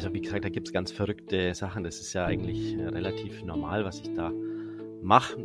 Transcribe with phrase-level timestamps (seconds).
[0.00, 1.84] also wie gesagt, da gibt es ganz verrückte Sachen.
[1.84, 4.32] Das ist ja eigentlich äh, relativ normal, was ich da
[5.02, 5.36] mache.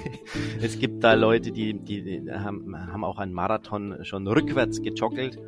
[0.60, 5.38] es gibt da Leute, die, die, haben, haben auch einen Marathon schon rückwärts gejoggelt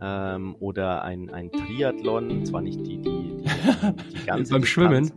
[0.00, 5.12] ähm, oder ein, ein Triathlon, zwar nicht die, die, die, die ganze Beim Schwimmen?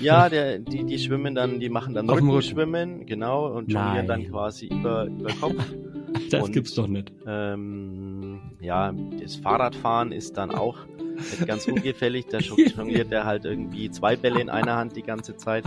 [0.00, 4.66] Ja, der, die, die schwimmen dann, die machen dann Rückenschwimmen, genau, und jonglieren dann quasi
[4.66, 5.54] über, über Kopf.
[6.30, 7.12] Das und, gibt's doch nicht.
[7.26, 8.90] Ähm, ja,
[9.20, 10.78] das Fahrradfahren ist dann auch
[11.46, 12.26] ganz ungefällig.
[12.30, 12.38] Da
[12.76, 15.64] jongliert der halt irgendwie zwei Bälle in einer Hand die ganze Zeit.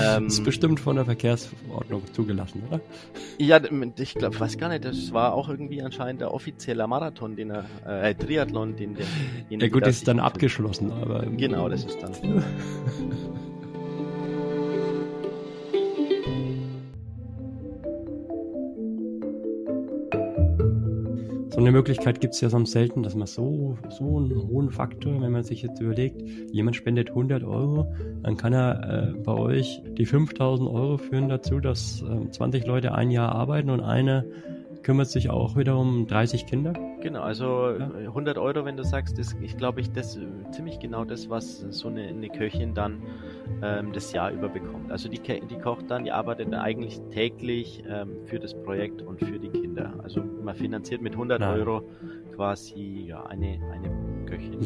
[0.00, 2.80] Ähm, das ist bestimmt von der Verkehrsordnung zugelassen, oder?
[3.38, 3.60] Ja,
[3.98, 7.64] ich glaube, weiß gar nicht, das war auch irgendwie anscheinend der offizielle Marathon, den er,
[7.86, 9.06] äh, Triathlon, den der.
[9.50, 11.26] Ja gut, ist dann abgeschlossen, aber.
[11.26, 12.12] Genau, das ist dann.
[21.58, 25.20] So eine Möglichkeit gibt es ja sonst selten, dass man so, so einen hohen Faktor,
[25.20, 27.92] wenn man sich jetzt überlegt, jemand spendet 100 Euro,
[28.22, 32.94] dann kann er äh, bei euch die 5000 Euro führen dazu, dass äh, 20 Leute
[32.94, 34.24] ein Jahr arbeiten und einer
[34.82, 36.72] kümmert sich auch wieder um 30 Kinder.
[37.00, 37.88] Genau, also ja.
[37.88, 40.18] 100 Euro, wenn du sagst, ist, ich glaube ich, das
[40.50, 43.02] ziemlich genau das, was so eine, eine Köchin dann
[43.62, 44.90] ähm, das Jahr über bekommt.
[44.90, 49.20] Also die, die kocht dann, die arbeitet dann eigentlich täglich ähm, für das Projekt und
[49.20, 49.94] für die Kinder.
[50.02, 51.60] Also man finanziert mit 100 Nein.
[51.60, 51.82] Euro
[52.34, 54.58] quasi ja, eine, eine Köchin.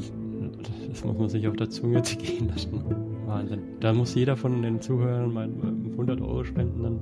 [0.89, 3.12] Das muss man sich auf der Zunge gehen lassen.
[3.33, 3.63] Wahnsinn.
[3.81, 5.49] Da muss jeder von den Zuhörern mal
[5.93, 7.01] 100 Euro spenden, dann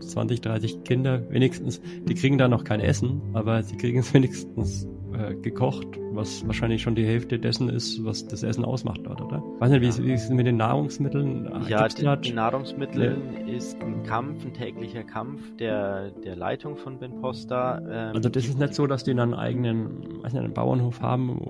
[0.00, 1.80] 20, 30 Kinder wenigstens.
[2.06, 6.82] Die kriegen da noch kein Essen, aber sie kriegen es wenigstens äh, gekocht, was wahrscheinlich
[6.82, 9.42] schon die Hälfte dessen ist, was das Essen ausmacht dort, oder?
[9.58, 11.50] Weiß nicht, wie, wie ist es mit den Nahrungsmitteln?
[11.68, 13.52] Ja, die, die Nahrungsmittel ja.
[13.52, 17.78] ist ein Kampf, ein täglicher Kampf der, der Leitung von Ben Posta.
[17.78, 21.00] Ähm, also das ist nicht so, dass die dann einen eigenen, weiß nicht, einen Bauernhof
[21.00, 21.40] haben,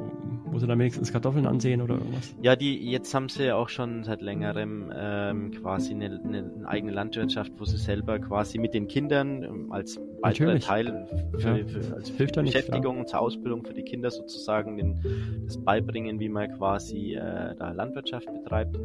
[0.50, 2.34] wo sie dann wenigstens Kartoffeln ansehen oder irgendwas?
[2.42, 6.92] Ja, die jetzt haben sie ja auch schon seit längerem ähm, quasi eine, eine, eigene
[6.92, 11.06] Landwirtschaft, wo sie selber quasi mit den Kindern ähm, als weiterer Teil
[11.38, 11.66] für, ja.
[11.66, 16.28] für, als Hilft Beschäftigung nicht, zur Ausbildung für die Kinder sozusagen den, das beibringen, wie
[16.28, 18.78] man quasi äh, da Landwirtschaft betreibt.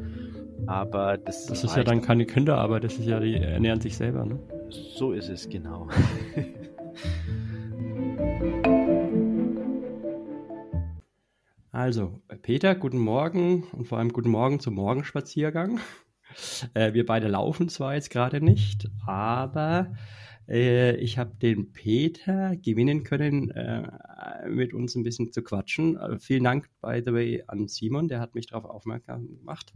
[0.67, 4.25] Aber das, das ist ja dann keine Kinderarbeit, das ist ja, die ernähren sich selber,
[4.25, 4.39] ne?
[4.69, 5.87] So ist es, genau.
[11.75, 15.81] Also, Peter, guten Morgen und vor allem guten Morgen zum Morgenspaziergang.
[16.73, 19.93] Äh, wir beide laufen zwar jetzt gerade nicht, aber
[20.47, 23.89] äh, ich habe den Peter gewinnen können, äh,
[24.47, 25.97] mit uns ein bisschen zu quatschen.
[25.97, 29.73] Äh, vielen Dank, by the way, an Simon, der hat mich darauf aufmerksam gemacht.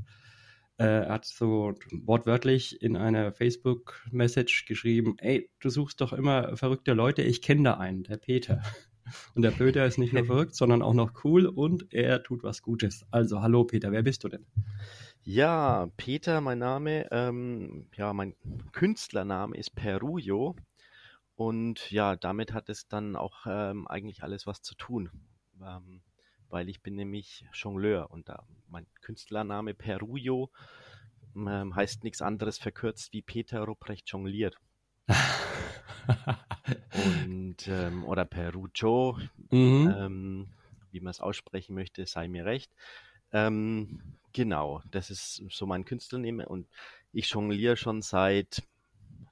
[0.77, 6.93] Äh, er hat so wortwörtlich in einer Facebook-Message geschrieben, ey, du suchst doch immer verrückte
[6.93, 8.61] Leute, ich kenne da einen, der Peter.
[9.35, 12.61] Und der Peter ist nicht nur verrückt, sondern auch noch cool und er tut was
[12.61, 13.05] Gutes.
[13.11, 14.45] Also, hallo Peter, wer bist du denn?
[15.23, 18.35] Ja, Peter, mein Name, ähm, ja, mein
[18.71, 20.55] Künstlername ist Perujo.
[21.35, 25.09] Und ja, damit hat es dann auch ähm, eigentlich alles was zu tun.
[25.61, 26.01] Ähm,
[26.49, 30.49] weil ich bin nämlich Jongleur und da mein Künstlername Perujo
[31.35, 34.57] ähm, heißt nichts anderes verkürzt wie Peter Ruprecht jongliert.
[37.25, 39.17] und ähm, oder Perujo,
[39.51, 39.95] mhm.
[39.97, 40.47] ähm,
[40.91, 42.71] wie man es aussprechen möchte, sei mir recht.
[43.31, 46.67] Ähm, genau, das ist so mein Künstlername und
[47.11, 48.63] ich jongliere schon seit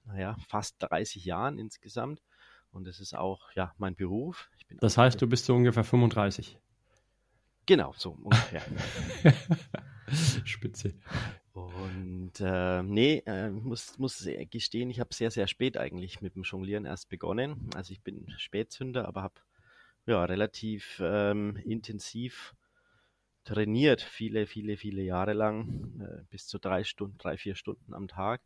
[0.06, 2.22] naja, fast 30 Jahren insgesamt
[2.72, 4.50] und das ist auch ja mein Beruf.
[4.80, 6.58] das heißt, du bist so ungefähr 35.
[7.66, 8.62] Genau, so ungefähr.
[10.46, 10.94] Spitze.
[11.58, 16.44] Und äh, nee, äh, muss, muss gestehen, ich habe sehr, sehr spät eigentlich mit dem
[16.44, 17.72] Jonglieren erst begonnen.
[17.76, 19.42] Also ich bin Spätzünder, aber habe
[20.06, 22.54] ja relativ ähm, intensiv
[23.44, 28.08] trainiert, viele, viele, viele Jahre lang, äh, bis zu drei Stunden, drei, vier Stunden am
[28.08, 28.42] Tag.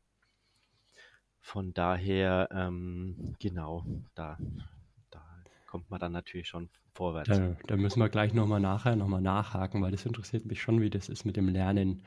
[1.41, 3.83] Von daher, ähm, genau,
[4.15, 4.38] da,
[5.09, 5.21] da
[5.65, 7.27] kommt man dann natürlich schon vorwärts.
[7.27, 10.89] Da, da müssen wir gleich nochmal nachher nochmal nachhaken, weil das interessiert mich schon, wie
[10.89, 12.03] das ist mit dem Lernen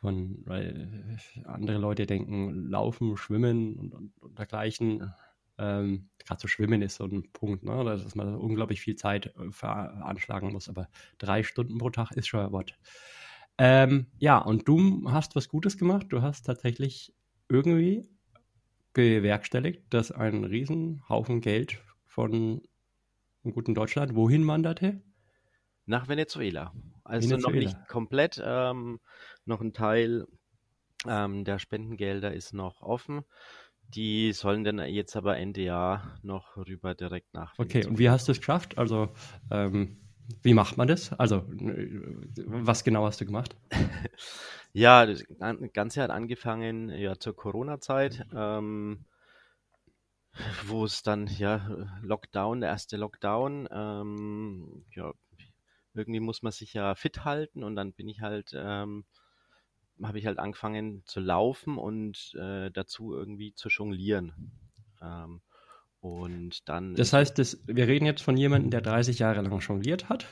[0.00, 5.12] von, weil andere Leute denken, Laufen, Schwimmen und, und, und dergleichen.
[5.58, 7.84] Ähm, Gerade so Schwimmen ist so ein Punkt, ne?
[7.84, 12.40] dass man unglaublich viel Zeit äh, veranschlagen muss, aber drei Stunden pro Tag ist schon
[12.40, 12.78] ein Wort.
[13.58, 16.06] Ähm, ja, und du hast was Gutes gemacht.
[16.10, 17.12] Du hast tatsächlich
[17.48, 18.08] irgendwie
[18.92, 22.62] bewerkstelligt, dass ein Riesenhaufen Geld von
[23.42, 25.02] einem guten Deutschland wohin wanderte?
[25.86, 26.72] Nach Venezuela.
[27.08, 27.52] Also Venezuela.
[27.52, 28.42] noch nicht komplett.
[28.44, 29.00] Ähm,
[29.44, 30.26] noch ein Teil
[31.06, 33.24] ähm, der Spendengelder ist noch offen.
[33.94, 37.54] Die sollen dann jetzt aber Ende Jahr noch rüber direkt nach.
[37.58, 38.76] Okay, und wie hast du es geschafft?
[38.76, 39.08] Also,
[39.50, 39.96] ähm,
[40.42, 41.12] Wie macht man das?
[41.14, 41.44] Also,
[42.46, 43.56] was genau hast du gemacht?
[44.74, 45.24] ja, das
[45.72, 49.06] Ganze hat angefangen ja zur Corona-Zeit, ähm,
[50.66, 55.12] wo es dann ja Lockdown, der erste Lockdown, ähm, ja,
[55.98, 59.04] irgendwie muss man sich ja fit halten und dann bin ich halt, ähm,
[60.02, 64.52] habe ich halt angefangen zu laufen und äh, dazu irgendwie zu jonglieren.
[65.02, 65.42] Ähm,
[66.00, 66.94] und dann.
[66.94, 70.26] Das heißt, das, wir reden jetzt von jemandem, der 30 Jahre lang jongliert hat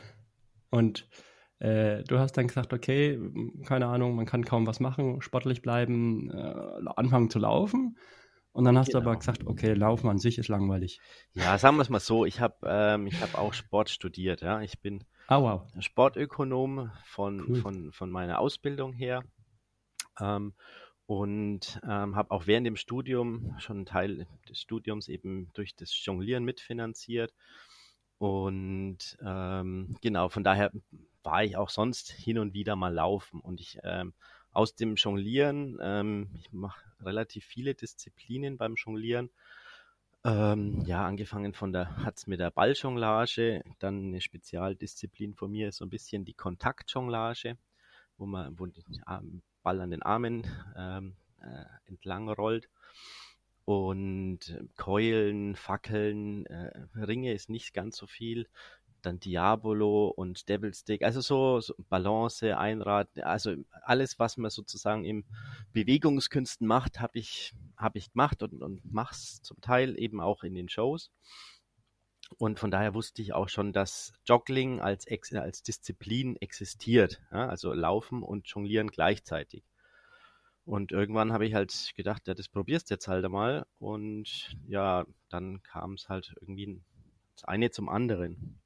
[0.70, 1.08] und
[1.58, 3.18] äh, du hast dann gesagt, okay,
[3.64, 7.96] keine Ahnung, man kann kaum was machen, sportlich bleiben, äh, anfangen zu laufen.
[8.52, 9.00] Und dann hast genau.
[9.00, 9.18] du aber genau.
[9.18, 10.98] gesagt, okay, Laufen an sich ist langweilig.
[11.34, 14.62] Ja, sagen wir es mal so, ich habe ähm, hab auch Sport studiert, ja.
[14.62, 15.62] Ich bin oh, wow.
[15.80, 17.56] Sportökonom von, cool.
[17.56, 19.22] von, von meiner Ausbildung her.
[20.20, 20.54] Ähm,
[21.06, 25.92] und ähm, habe auch während dem Studium schon einen Teil des Studiums eben durch das
[26.04, 27.32] Jonglieren mitfinanziert.
[28.18, 30.72] Und ähm, genau, von daher
[31.22, 33.40] war ich auch sonst hin und wieder mal laufen.
[33.40, 34.14] Und ich ähm,
[34.52, 39.30] aus dem Jonglieren, ähm, ich mache relativ viele Disziplinen beim Jonglieren.
[40.26, 45.76] Ähm, ja, angefangen von der, hat's mit der Balljonglage, dann eine Spezialdisziplin von mir ist
[45.76, 47.56] so ein bisschen die Kontaktjonglage,
[48.18, 48.82] wo man, wo der
[49.62, 50.44] Ball an den Armen
[50.76, 52.68] ähm, äh, entlang rollt.
[53.64, 58.48] Und Keulen, Fackeln, äh, Ringe ist nicht ganz so viel
[59.06, 65.04] dann Diabolo und Devil Stick, also so, so Balance, Einrad, also alles, was man sozusagen
[65.04, 65.24] im
[65.72, 70.54] Bewegungskünsten macht, habe ich, hab ich gemacht und, und es zum Teil eben auch in
[70.54, 71.10] den Shows.
[72.38, 77.22] Und von daher wusste ich auch schon, dass Joggling als, als Disziplin existiert.
[77.30, 77.48] Ja?
[77.48, 79.62] Also Laufen und Jonglieren gleichzeitig.
[80.64, 83.64] Und irgendwann habe ich halt gedacht, ja, das probierst du jetzt halt einmal.
[83.78, 86.82] Und ja, dann kam es halt irgendwie
[87.36, 88.58] das eine zum anderen.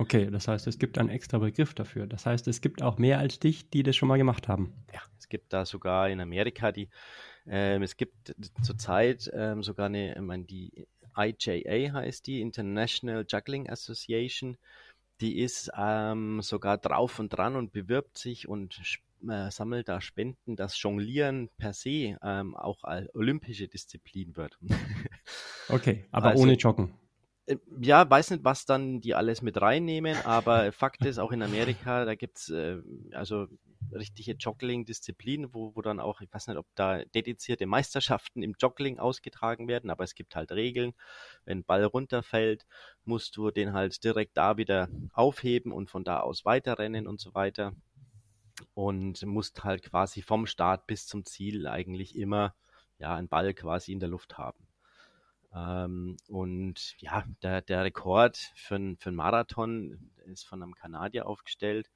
[0.00, 2.06] Okay, das heißt, es gibt einen extra Begriff dafür.
[2.06, 4.72] Das heißt, es gibt auch mehr als dich, die das schon mal gemacht haben.
[4.94, 6.88] Ja, es gibt da sogar in Amerika die,
[7.46, 13.68] ähm, es gibt zurzeit ähm, sogar eine, ich meine, die IJA heißt die, International Juggling
[13.68, 14.56] Association.
[15.20, 18.80] Die ist ähm, sogar drauf und dran und bewirbt sich und
[19.28, 24.58] äh, sammelt da Spenden, dass Jonglieren per se ähm, auch als olympische Disziplin wird.
[25.68, 26.94] okay, aber also, ohne Joggen.
[27.46, 31.42] Äh, ja, weiß nicht, was dann die alles mit reinnehmen, aber Fakt ist, auch in
[31.42, 32.78] Amerika, da gibt es äh,
[33.12, 33.46] also
[33.92, 38.98] richtige Joggling-Disziplinen, wo, wo dann auch, ich weiß nicht, ob da dedizierte Meisterschaften im Joggling
[38.98, 40.92] ausgetragen werden, aber es gibt halt Regeln.
[41.44, 42.66] Wenn ein Ball runterfällt,
[43.04, 47.34] musst du den halt direkt da wieder aufheben und von da aus weiterrennen und so
[47.34, 47.72] weiter.
[48.74, 52.54] Und musst halt quasi vom Start bis zum Ziel eigentlich immer
[52.98, 54.69] ja, einen Ball quasi in der Luft haben.
[55.54, 61.90] Ähm, und ja, der, der Rekord für, für einen Marathon ist von einem Kanadier aufgestellt.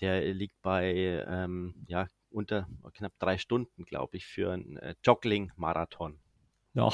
[0.00, 6.18] Der liegt bei ähm, ja, unter knapp drei Stunden, glaube ich, für einen äh, Joggling-Marathon.
[6.74, 6.90] Ja.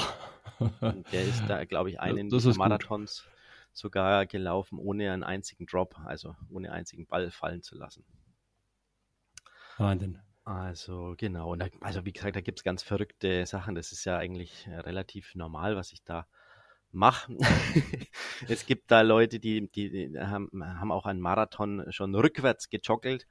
[1.13, 3.33] der ist da, glaube ich, einen das, das Marathons gut.
[3.73, 8.05] sogar gelaufen, ohne einen einzigen Drop, also ohne einzigen Ball fallen zu lassen.
[9.77, 10.21] Wahnsinn.
[10.49, 13.75] Also genau, und da, also wie gesagt, da gibt es ganz verrückte Sachen.
[13.75, 16.27] Das ist ja eigentlich äh, relativ normal, was ich da
[16.91, 17.37] mache.
[18.49, 23.27] es gibt da Leute, die, die, die, haben, haben auch einen Marathon schon rückwärts gejoggelt.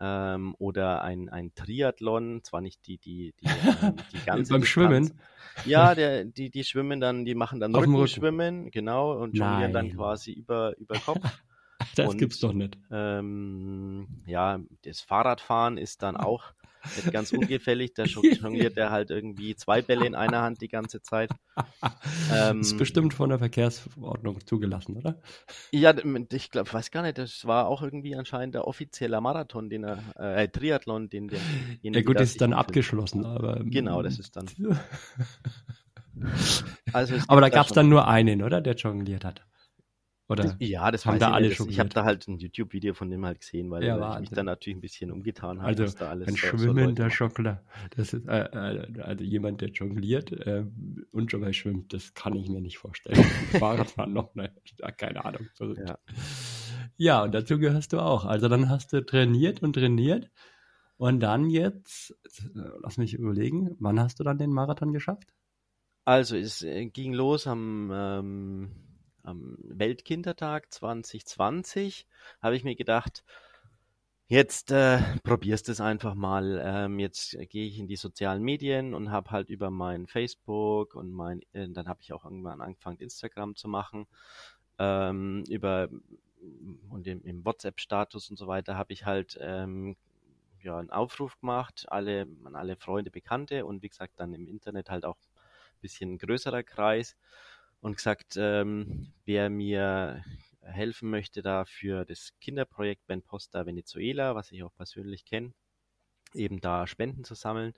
[0.00, 5.20] Ähm, oder ein, ein Triathlon, zwar nicht die, die, die, ähm, die ganze Beim Schwimmen?
[5.66, 10.32] Ja, der, die, die schwimmen dann, die machen dann Rückenschwimmen, genau, und jonglieren dann quasi
[10.32, 11.20] über, über Kopf.
[11.96, 12.78] Das und, gibt's doch nicht.
[12.90, 16.52] Ähm, ja, das Fahrradfahren ist dann auch
[16.96, 17.94] nicht ganz ungefällig.
[17.94, 21.30] Da jongliert er halt irgendwie zwei Bälle in einer Hand die ganze Zeit.
[22.32, 25.20] Ähm, ist bestimmt von der Verkehrsordnung zugelassen, oder?
[25.72, 25.94] Ja,
[26.32, 29.98] ich glaube, weiß gar nicht, das war auch irgendwie anscheinend der offizielle Marathon, den er,
[30.16, 31.40] äh, Triathlon, den der.
[31.82, 33.60] Ja gut, das ist dann abgeschlossen, aber.
[33.64, 34.46] Genau, das ist dann.
[36.92, 38.60] also aber da gab es dann nur einen, oder?
[38.60, 39.44] Der jongliert hat.
[40.28, 41.70] Oder ja, das haben da alle schon.
[41.70, 44.42] Ich habe da halt ein YouTube-Video von dem halt gesehen, weil ja, ich mich da
[44.42, 45.68] natürlich ein bisschen umgetan habe.
[45.68, 47.62] Also da alles ein schwimmender so Schockler.
[47.96, 50.66] Das ist äh, äh, also jemand, der jongliert äh,
[51.12, 51.94] und schon mal schwimmt.
[51.94, 53.24] Das kann ich mir nicht vorstellen.
[53.58, 54.52] Fahrradfahren noch, ne?
[54.98, 55.48] Keine Ahnung.
[55.58, 55.98] Ja.
[56.98, 58.26] ja, und dazu gehörst du auch.
[58.26, 60.30] Also dann hast du trainiert und trainiert.
[60.98, 62.14] Und dann jetzt,
[62.82, 65.32] lass mich überlegen, wann hast du dann den Marathon geschafft?
[66.04, 68.87] Also es äh, ging los am ähm,
[69.28, 72.06] am Weltkindertag 2020
[72.42, 73.24] habe ich mir gedacht,
[74.28, 76.60] jetzt äh, probierst es einfach mal.
[76.64, 81.12] Ähm, jetzt gehe ich in die sozialen Medien und habe halt über mein Facebook und
[81.12, 84.06] mein, äh, dann habe ich auch irgendwann angefangen, Instagram zu machen.
[84.78, 85.88] ähm, über
[86.90, 89.96] und im, im WhatsApp-Status und so weiter habe ich halt ähm,
[90.62, 94.90] ja, einen Aufruf gemacht, alle, an alle Freunde, Bekannte und wie gesagt dann im Internet
[94.90, 97.16] halt auch ein bisschen größerer Kreis
[97.80, 100.24] und gesagt, ähm, wer mir
[100.62, 105.52] helfen möchte da für das Kinderprojekt Ben Posta Venezuela, was ich auch persönlich kenne,
[106.34, 107.74] eben da Spenden zu sammeln,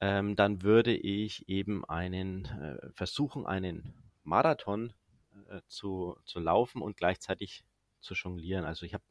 [0.00, 4.92] ähm, dann würde ich eben einen äh, versuchen, einen Marathon
[5.48, 7.64] äh, zu, zu laufen und gleichzeitig
[8.00, 8.64] zu jonglieren.
[8.64, 9.04] Also ich habe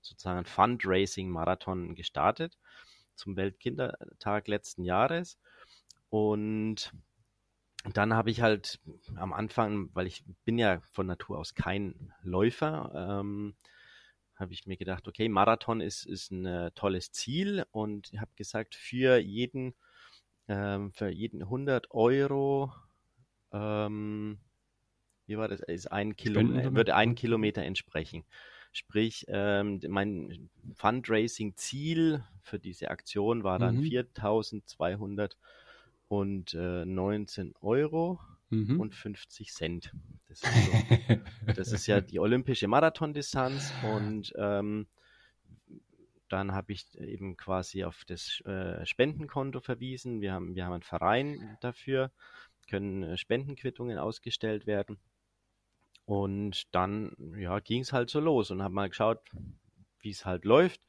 [0.00, 2.58] sozusagen einen Fundraising-Marathon gestartet
[3.14, 5.38] zum Weltkindertag letzten Jahres
[6.10, 6.92] und
[7.94, 8.80] dann habe ich halt
[9.16, 13.54] am Anfang, weil ich bin ja von Natur aus kein Läufer, ähm,
[14.34, 18.74] habe ich mir gedacht, okay, Marathon ist, ist ein äh, tolles Ziel und habe gesagt,
[18.74, 19.74] für jeden,
[20.48, 22.72] ähm, für jeden 100 Euro,
[23.52, 24.38] ähm,
[25.26, 28.24] wie war das, ist ein Kilometer, würde ein Kilometer entsprechen.
[28.72, 33.82] Sprich, ähm, mein Fundraising-Ziel für diese Aktion war dann mhm.
[33.84, 35.38] 4200
[36.08, 38.20] und äh, 19 Euro
[38.50, 38.80] mhm.
[38.80, 39.92] und 50 Cent.
[40.28, 41.16] Das ist, so,
[41.54, 44.86] das ist ja die olympische Marathondistanz und ähm,
[46.28, 50.20] dann habe ich eben quasi auf das äh, Spendenkonto verwiesen.
[50.20, 52.10] Wir haben, wir haben einen Verein dafür,
[52.68, 54.98] können äh, Spendenquittungen ausgestellt werden.
[56.04, 59.20] Und dann ja, ging es halt so los und habe mal geschaut,
[60.00, 60.80] wie es halt läuft.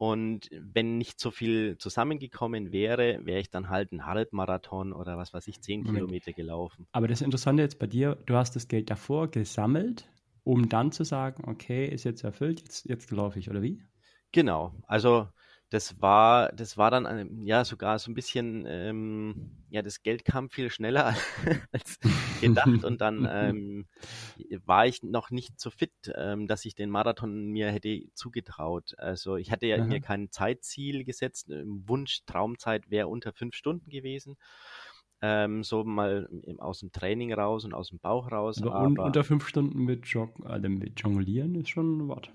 [0.00, 5.34] Und wenn nicht so viel zusammengekommen wäre, wäre ich dann halt einen Halbmarathon oder was
[5.34, 6.86] weiß ich, zehn Kilometer gelaufen.
[6.92, 10.08] Aber das Interessante jetzt bei dir, du hast das Geld davor gesammelt,
[10.42, 13.82] um dann zu sagen, okay, ist jetzt erfüllt, jetzt, jetzt laufe ich, oder wie?
[14.32, 14.74] Genau.
[14.86, 15.28] Also
[15.70, 20.24] das war, das war dann ähm, ja sogar so ein bisschen, ähm, ja, das Geld
[20.24, 21.14] kam viel schneller
[21.72, 22.00] als
[22.40, 23.86] gedacht und dann ähm,
[24.66, 28.94] war ich noch nicht so fit, ähm, dass ich den Marathon mir hätte zugetraut.
[28.98, 29.84] Also ich hatte ja Aha.
[29.84, 31.48] mir kein Zeitziel gesetzt.
[31.48, 34.36] Wunsch, Traumzeit wäre unter fünf Stunden gewesen.
[35.22, 38.60] Ähm, so mal aus dem Training raus und aus dem Bauch raus.
[38.62, 42.32] Aber, aber unter fünf Stunden mit, Jog also mit Jonglieren ist schon ein Wort.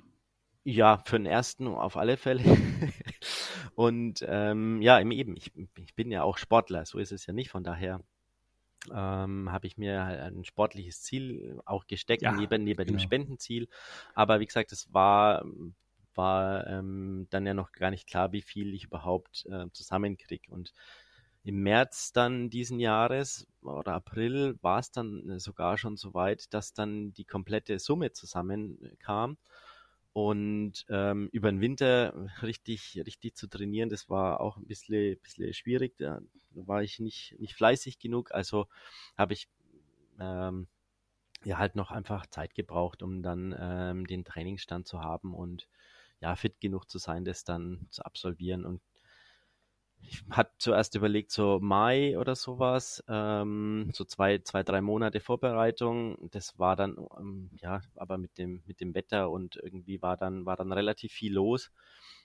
[0.68, 2.42] Ja, für den ersten auf alle Fälle.
[3.76, 7.52] und ähm, ja, eben, ich, ich bin ja auch Sportler, so ist es ja nicht.
[7.52, 8.02] Von daher
[8.92, 12.98] ähm, habe ich mir halt ein sportliches Ziel auch gesteckt, ja, neben, neben genau.
[12.98, 13.68] dem Spendenziel.
[14.16, 15.46] Aber wie gesagt, es war,
[16.16, 20.52] war ähm, dann ja noch gar nicht klar, wie viel ich überhaupt äh, zusammenkriege.
[20.52, 20.74] Und
[21.44, 26.74] im März dann diesen Jahres oder April war es dann sogar schon so weit, dass
[26.74, 29.38] dann die komplette Summe zusammenkam.
[30.16, 35.54] Und ähm, über den Winter richtig, richtig zu trainieren, das war auch ein bisschen, bisschen
[35.54, 35.98] schwierig.
[35.98, 38.32] Da war ich nicht, nicht fleißig genug.
[38.34, 38.68] Also
[39.18, 39.50] habe ich
[40.18, 40.68] ähm,
[41.44, 45.68] ja halt noch einfach Zeit gebraucht, um dann ähm, den Trainingsstand zu haben und
[46.22, 48.64] ja, fit genug zu sein, das dann zu absolvieren.
[48.64, 48.80] Und
[50.08, 56.30] ich hatte zuerst überlegt, so Mai oder sowas, ähm, so zwei, zwei, drei Monate Vorbereitung.
[56.32, 60.46] Das war dann, ähm, ja, aber mit dem, mit dem Wetter und irgendwie war dann,
[60.46, 61.72] war dann relativ viel los,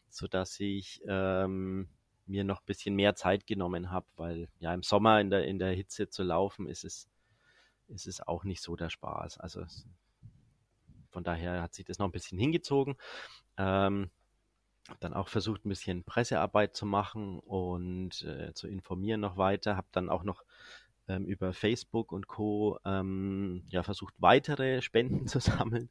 [0.09, 1.89] sodass ich ähm,
[2.27, 5.59] mir noch ein bisschen mehr Zeit genommen habe, weil ja im Sommer in der, in
[5.59, 7.09] der Hitze zu laufen, ist es,
[7.89, 9.39] ist es auch nicht so der Spaß.
[9.39, 9.65] Also
[11.11, 12.97] von daher hat sich das noch ein bisschen hingezogen.
[13.57, 14.11] Ähm,
[14.99, 19.77] dann auch versucht, ein bisschen Pressearbeit zu machen und äh, zu informieren noch weiter.
[19.77, 20.45] Habe dann auch noch
[21.11, 22.79] ähm, über Facebook und Co.
[22.85, 25.91] Ähm, ja, versucht, weitere Spenden zu sammeln,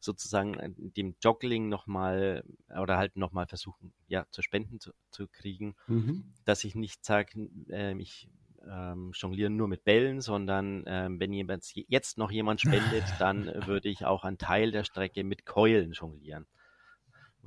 [0.00, 2.44] sozusagen äh, dem Joggling nochmal
[2.80, 6.32] oder halt nochmal versuchen, ja, zu Spenden zu, zu kriegen, mhm.
[6.44, 8.28] dass ich nicht sage, äh, ich
[8.68, 13.88] ähm, jonglieren nur mit Bällen, sondern ähm, wenn jemand, jetzt noch jemand spendet, dann würde
[13.88, 16.46] ich auch einen Teil der Strecke mit Keulen jonglieren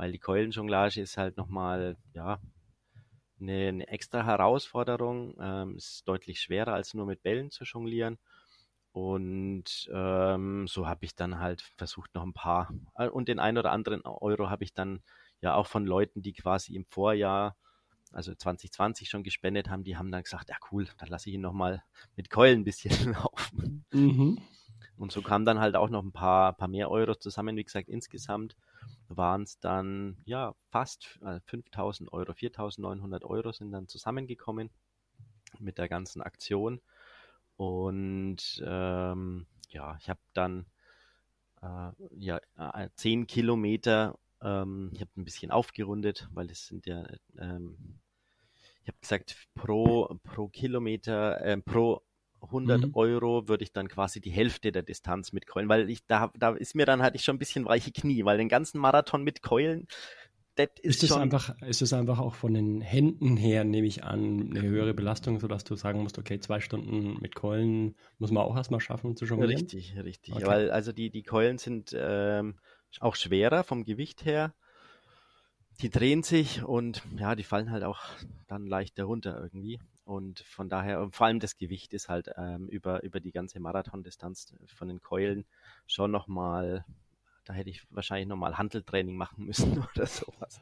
[0.02, 2.40] weil die Keulenjonglage ist halt nochmal, ja,
[3.40, 5.36] eine, eine extra Herausforderung.
[5.40, 8.18] Ähm, ist deutlich schwerer als nur mit Bällen zu jonglieren.
[8.94, 13.60] Und ähm, so habe ich dann halt versucht, noch ein paar äh, und den ein
[13.60, 15.04] oder anderen Euro habe ich dann
[15.40, 17.56] ja auch von Leuten, die quasi im Vorjahr,
[18.12, 21.42] also 2020 schon gespendet haben, die haben dann gesagt, ja cool, dann lasse ich ihn
[21.42, 21.84] nochmal
[22.16, 23.86] mit Keulen ein bisschen laufen.
[23.92, 24.40] Mhm.
[24.98, 27.56] Und so kamen dann halt auch noch ein paar, paar mehr Euro zusammen.
[27.56, 28.56] Wie gesagt, insgesamt
[29.08, 34.70] waren es dann ja fast 5000 äh, Euro, 4900 Euro sind dann zusammengekommen
[35.60, 36.82] mit der ganzen Aktion.
[37.58, 40.66] Und ähm, ja, ich habe dann
[41.62, 47.06] äh, ja, äh, 10 Kilometer, ähm, ich habe ein bisschen aufgerundet, weil es sind ja,
[47.38, 48.00] ähm,
[48.82, 52.02] ich habe gesagt, pro, pro Kilometer, äh, pro
[52.42, 52.92] 100 mhm.
[52.96, 56.52] Euro würde ich dann quasi die Hälfte der Distanz mit Keulen, weil ich da, da
[56.52, 59.42] ist mir dann hatte ich schon ein bisschen weiche Knie, weil den ganzen Marathon mit
[59.42, 59.88] Keulen,
[60.56, 61.22] das ist, ist schon.
[61.22, 65.40] Einfach, ist es einfach auch von den Händen her, nehme ich an, eine höhere Belastung,
[65.40, 69.26] sodass du sagen musst, okay, zwei Stunden mit Keulen muss man auch erstmal schaffen zu
[69.26, 69.56] jonglieren?
[69.56, 70.36] Richtig, richtig.
[70.36, 70.46] Okay.
[70.46, 72.56] Weil also die, die Keulen sind ähm,
[73.00, 74.54] auch schwerer vom Gewicht her.
[75.82, 78.02] Die drehen sich und ja, die fallen halt auch
[78.48, 79.80] dann leichter runter irgendwie.
[80.12, 84.54] Und von daher, vor allem das Gewicht ist halt ähm, über, über die ganze Marathondistanz
[84.66, 85.46] von den Keulen
[85.88, 86.84] schon nochmal,
[87.46, 90.60] da hätte ich wahrscheinlich nochmal Handeltraining machen müssen oder sowas.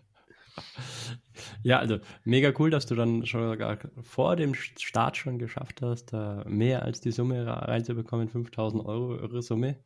[1.64, 6.14] Ja, also mega cool, dass du dann schon sogar vor dem Start schon geschafft hast,
[6.46, 9.80] mehr als die Summe reinzubekommen, 5000 Euro, irre Summe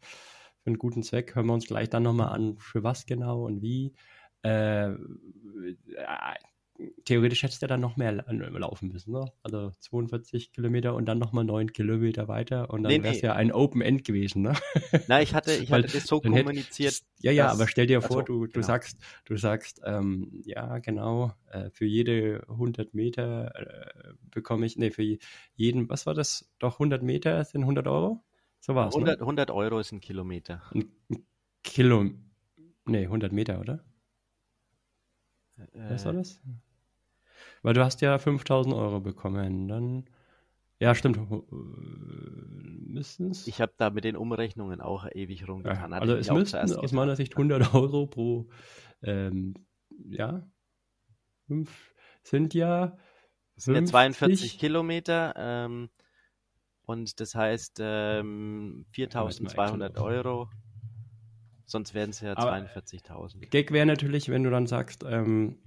[0.59, 1.35] für einen guten Zweck.
[1.35, 3.93] Hören wir uns gleich dann nochmal an, für was genau und wie.
[4.41, 4.95] Äh,
[7.05, 9.25] theoretisch hättest du dann noch mehr laufen müssen, ne?
[9.43, 13.27] Also 42 Kilometer und dann nochmal 9 Kilometer weiter und dann nee, wäre es nee.
[13.27, 14.53] ja ein Open End gewesen, ne?
[15.07, 16.93] Nein, ich hatte, ich hatte das so kommuniziert.
[16.93, 18.65] Hätte, ja, ja, aber stell dir vor, also, du, du genau.
[18.65, 24.91] sagst, du sagst, ähm, ja, genau, äh, für jede 100 Meter äh, bekomme ich, nee,
[24.91, 25.17] für
[25.55, 26.51] jeden, was war das?
[26.59, 28.23] Doch 100 Meter sind 100 Euro?
[28.59, 29.21] So war es, 100, ne?
[29.21, 30.63] 100 Euro ist ein Kilometer.
[30.73, 30.91] Ein
[31.63, 32.09] Kilo,
[32.85, 33.83] nee, 100 Meter, oder?
[35.73, 36.41] Was war das?
[37.63, 39.67] Weil du hast ja 5000 Euro bekommen.
[39.67, 40.05] Dann.
[40.79, 41.17] Ja, stimmt.
[41.49, 43.47] Müssten es?
[43.47, 45.91] Ich habe da mit den Umrechnungen auch ewig rumgetan.
[45.91, 48.49] Ja, also es müssten aus meiner Sicht 100 Euro pro,
[49.01, 49.53] ähm,
[50.09, 50.45] ja,
[51.47, 52.97] fünf, sind ja.
[53.55, 55.89] Das sind ja 42 Kilometer ähm,
[56.85, 60.49] und das heißt ähm, 4200 Euro.
[61.65, 63.47] Sonst wären es ja 42.000.
[63.49, 65.59] Gag wäre natürlich, wenn du dann sagst, ähm,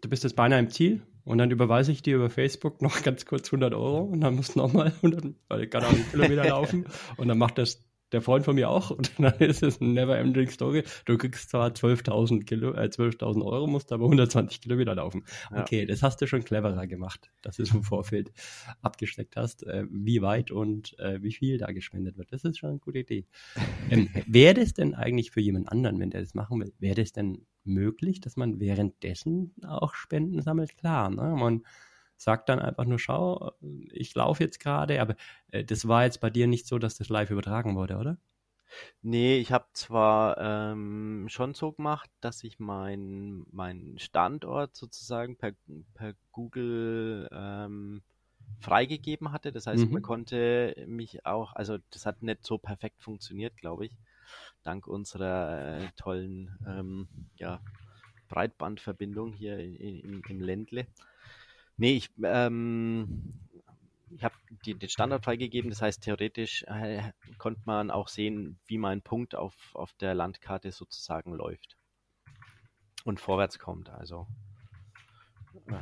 [0.00, 3.26] du bist jetzt beinahe im Ziel und dann überweise ich dir über Facebook noch ganz
[3.26, 6.44] kurz 100 Euro und dann musst du nochmal 100, weil ich kann auch einen Kilometer
[6.44, 9.90] laufen und dann macht das der Freund von mir auch und dann ist es eine
[9.90, 10.84] never-ending Story.
[11.04, 15.24] Du kriegst zwar 12.000 Kilo, äh, 12.000 Euro, musst aber 120 Kilometer laufen.
[15.54, 15.86] Okay, ja.
[15.86, 18.32] das hast du schon cleverer gemacht, dass du es im Vorfeld
[18.82, 22.32] abgesteckt hast, äh, wie weit und äh, wie viel da gespendet wird.
[22.32, 23.26] Das ist schon eine gute Idee.
[23.90, 27.10] Ähm, wäre das denn eigentlich für jemand anderen, wenn der das machen will, wäre das
[27.12, 30.76] denn möglich, dass man währenddessen auch Spenden sammelt?
[30.76, 31.34] Klar, ne?
[31.36, 31.62] Man
[32.20, 33.52] sagt dann einfach nur, schau,
[33.92, 35.16] ich laufe jetzt gerade, aber
[35.52, 38.18] äh, das war jetzt bei dir nicht so, dass das live übertragen wurde, oder?
[39.02, 45.52] Nee, ich habe zwar ähm, schon so gemacht, dass ich meinen mein Standort sozusagen per,
[45.94, 48.02] per Google ähm,
[48.60, 49.50] freigegeben hatte.
[49.50, 49.94] Das heißt, mhm.
[49.94, 53.96] man konnte mich auch, also das hat nicht so perfekt funktioniert, glaube ich,
[54.62, 57.60] dank unserer äh, tollen ähm, ja,
[58.28, 60.86] Breitbandverbindung hier in, in, im Ländle.
[61.80, 63.32] Nee, ich, ähm,
[64.10, 64.34] ich habe
[64.66, 67.00] den Standard freigegeben, das heißt theoretisch äh,
[67.38, 71.78] konnte man auch sehen, wie mein Punkt auf, auf der Landkarte sozusagen läuft
[73.04, 73.88] und vorwärts kommt.
[73.88, 74.26] Also.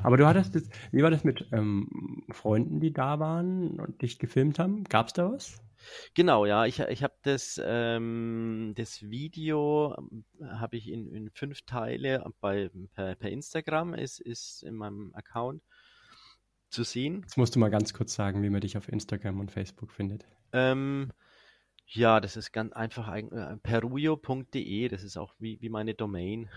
[0.04, 4.20] Aber du hattest das, wie war das mit ähm, Freunden, die da waren und dich
[4.20, 4.84] gefilmt haben?
[4.84, 5.60] Gab es da was?
[6.14, 9.96] Genau, ja, ich, ich habe das, ähm, das Video
[10.48, 15.60] habe ich in, in fünf Teile bei, per, per Instagram, ist, ist in meinem Account
[16.70, 17.22] zu sehen.
[17.22, 20.26] Jetzt musst du mal ganz kurz sagen, wie man dich auf Instagram und Facebook findet.
[20.52, 21.10] Ähm,
[21.86, 26.48] ja, das ist ganz einfach äh, peruio.de, das ist auch wie, wie meine Domain.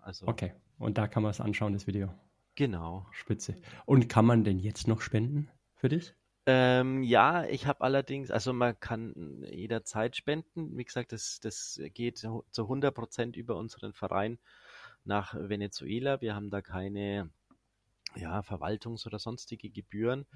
[0.00, 2.12] Also, okay, und da kann man es anschauen, das Video.
[2.54, 3.06] Genau.
[3.12, 3.56] Spitze.
[3.84, 6.14] Und kann man denn jetzt noch spenden für dich?
[6.46, 10.76] Ähm, ja, ich habe allerdings, also man kann jederzeit spenden.
[10.76, 14.38] Wie gesagt, das, das geht zu 100% über unseren Verein
[15.04, 16.20] nach Venezuela.
[16.20, 17.30] Wir haben da keine
[18.16, 20.26] ja, Verwaltungs- oder sonstige Gebühren.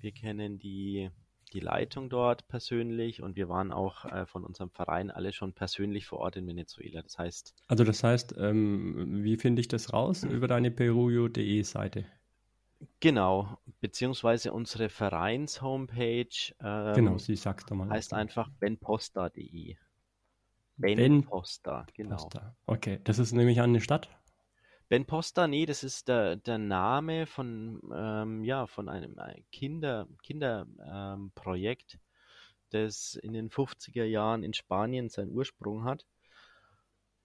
[0.00, 1.10] Wir kennen die,
[1.52, 6.06] die Leitung dort persönlich und wir waren auch äh, von unserem Verein alle schon persönlich
[6.06, 7.02] vor Ort in Venezuela.
[7.02, 7.54] Das heißt.
[7.68, 10.24] Also das heißt, ähm, wie finde ich das raus?
[10.24, 12.04] Über deine peruyo.de Seite.
[13.00, 17.88] Genau, beziehungsweise unsere Vereins-Homepage ähm, genau, sie sagst mal.
[17.88, 19.76] heißt einfach benposta.de.
[20.76, 22.16] Ben, ben Posta, genau.
[22.16, 22.54] Posta.
[22.66, 24.10] Okay, das ist nämlich eine Stadt?
[24.88, 30.06] Ben Poster, nee, das ist der, der Name von, ähm, ja, von einem äh, Kinder,
[30.22, 32.00] Kinderprojekt, ähm,
[32.70, 36.06] das in den 50er Jahren in Spanien seinen Ursprung hat.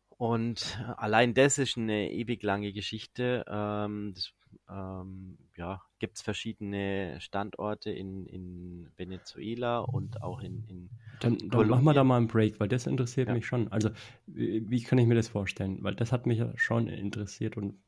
[0.10, 3.46] Und allein das ist eine ewig lange Geschichte.
[3.48, 4.34] Ähm, das
[4.70, 11.68] ähm, ja, gibt es verschiedene Standorte in, in Venezuela und auch in, in Dann, dann
[11.68, 13.34] machen wir da mal einen Break, weil das interessiert ja.
[13.34, 13.68] mich schon.
[13.72, 13.90] Also
[14.28, 15.80] wie, wie, kann ich mir das vorstellen?
[15.82, 17.80] Weil das hat mich schon interessiert und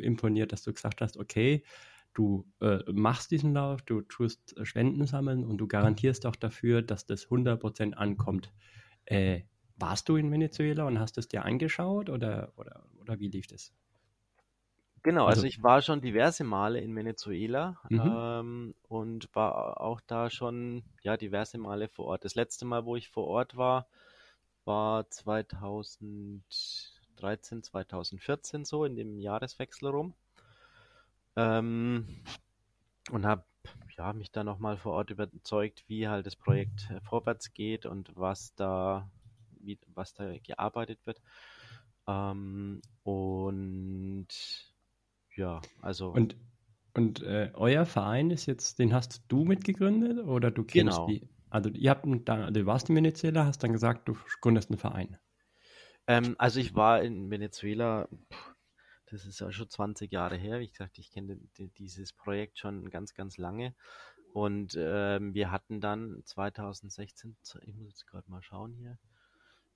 [0.00, 1.62] imponiert, dass du gesagt hast, okay,
[2.14, 7.06] du äh, machst diesen Lauf, du tust Spenden sammeln und du garantierst auch dafür, dass
[7.06, 8.52] das 100% ankommt.
[9.04, 9.42] Äh,
[9.76, 13.72] warst du in Venezuela und hast es dir angeschaut oder, oder, oder wie lief das?
[15.04, 18.00] Genau, also, also ich war schon diverse Male in Venezuela mhm.
[18.02, 22.24] ähm, und war auch da schon ja diverse Male vor Ort.
[22.24, 23.86] Das letzte Mal, wo ich vor Ort war,
[24.64, 26.42] war 2013,
[27.62, 30.14] 2014 so in dem Jahreswechsel rum
[31.36, 32.22] ähm,
[33.10, 33.44] und habe
[33.98, 38.10] ja mich da nochmal vor Ort überzeugt, wie halt das Projekt äh, vorwärts geht und
[38.16, 39.10] was da
[39.60, 41.20] wie, was da gearbeitet wird.
[42.06, 44.28] Ähm, und
[45.36, 46.10] ja, also.
[46.10, 46.36] Und,
[46.94, 51.06] und äh, euer Verein ist jetzt, den hast du mitgegründet oder du kennst genau.
[51.06, 51.28] die?
[51.50, 55.18] Also ihr habt da, du warst in Venezuela, hast dann gesagt, du gründest einen Verein.
[56.06, 58.08] Ähm, also ich war in Venezuela,
[59.06, 60.60] das ist ja schon 20 Jahre her.
[60.60, 61.38] Wie gesagt, ich kenne
[61.78, 63.74] dieses Projekt schon ganz, ganz lange.
[64.32, 68.98] Und ähm, wir hatten dann 2016, ich muss jetzt gerade mal schauen hier,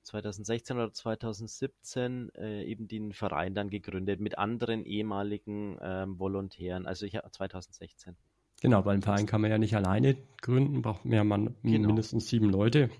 [0.09, 6.87] 2016 oder 2017 äh, eben den Verein dann gegründet mit anderen ehemaligen ähm, Volontären.
[6.87, 8.16] Also ich 2016.
[8.61, 11.88] Genau, weil ein Verein kann man ja nicht alleine gründen, braucht mehr man genau.
[11.88, 12.90] mindestens sieben Leute.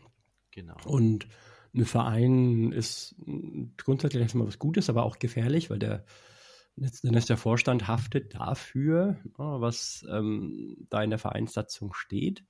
[0.53, 0.77] Genau.
[0.85, 1.27] Und
[1.75, 3.17] ein Verein ist
[3.77, 6.05] grundsätzlich erstmal was Gutes, aber auch gefährlich, weil der
[6.77, 12.45] letzten Endes der Vorstand haftet dafür, was ähm, da in der Vereinssatzung steht.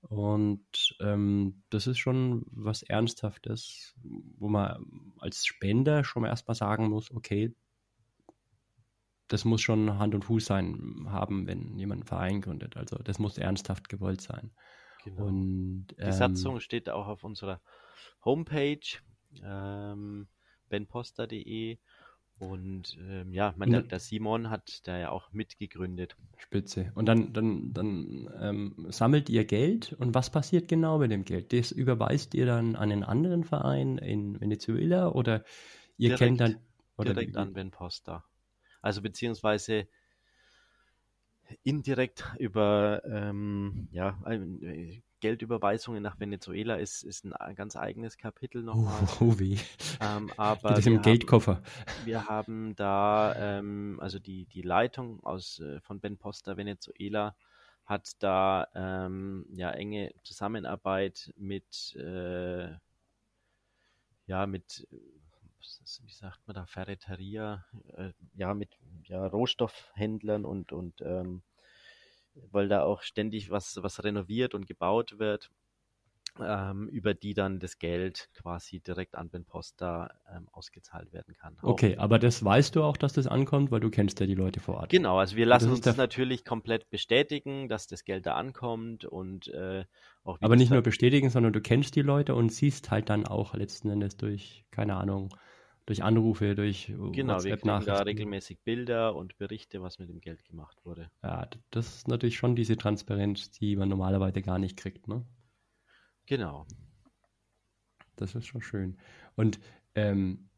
[0.00, 3.94] Und ähm, das ist schon was Ernsthaftes,
[4.36, 7.54] wo man als Spender schon mal erstmal sagen muss, okay,
[9.26, 12.76] das muss schon Hand und Fuß sein haben, wenn jemand einen Verein gründet.
[12.76, 14.52] Also das muss ernsthaft gewollt sein.
[15.04, 15.26] Genau.
[15.26, 17.60] Und, ähm, Die Satzung steht auch auf unserer
[18.24, 18.80] Homepage
[19.42, 20.28] ähm,
[20.68, 21.78] benposter.de
[22.38, 26.16] und ähm, ja, man, der, der, Simon hat da ja auch mitgegründet.
[26.36, 26.92] Spitze.
[26.94, 31.52] Und dann, dann, dann ähm, sammelt ihr Geld und was passiert genau mit dem Geld?
[31.52, 35.44] Das überweist ihr dann an einen anderen Verein in Venezuela oder
[35.96, 36.56] ihr direkt, kennt dann
[36.96, 38.24] oder direkt an Ben Posta.
[38.82, 39.88] Also beziehungsweise
[41.64, 44.20] indirekt über ähm, ja,
[45.20, 48.94] Geldüberweisungen nach Venezuela ist, ist ein ganz eigenes Kapitel nochmal.
[49.20, 49.56] Oh, oh weh.
[50.00, 51.56] Ähm, aber Geht es im Geldkoffer.
[51.56, 51.64] Haben,
[52.04, 57.34] wir haben da, ähm, also die, die Leitung aus, äh, von Ben Posta Venezuela
[57.88, 62.68] hat da ähm, ja enge Zusammenarbeit mit äh,
[64.26, 67.64] ja mit wie sagt man da Ferreteria
[67.96, 71.42] äh, ja mit ja Rohstoffhändlern und und ähm,
[72.50, 75.50] weil da auch ständig was, was renoviert und gebaut wird,
[76.40, 81.56] ähm, über die dann das Geld quasi direkt an Ben Posta ähm, ausgezahlt werden kann.
[81.62, 82.02] Okay, auch.
[82.02, 84.76] aber das weißt du auch, dass das ankommt, weil du kennst ja die Leute vor
[84.76, 84.90] Ort.
[84.90, 89.48] Genau, also wir lassen uns das natürlich komplett bestätigen, dass das Geld da ankommt und
[89.48, 89.84] äh,
[90.24, 90.38] auch.
[90.40, 93.90] Aber nicht nur bestätigen, sondern du kennst die Leute und siehst halt dann auch letzten
[93.90, 95.30] Endes durch, keine Ahnung,
[95.88, 100.44] durch Anrufe, durch genau, wir kriegen da regelmäßig Bilder und Berichte, was mit dem Geld
[100.44, 101.10] gemacht wurde.
[101.22, 105.24] Ja, das ist natürlich schon diese Transparenz, die man normalerweise gar nicht kriegt, ne?
[106.26, 106.66] Genau.
[108.16, 108.98] Das ist schon schön.
[109.34, 109.60] Und
[109.94, 110.50] ähm,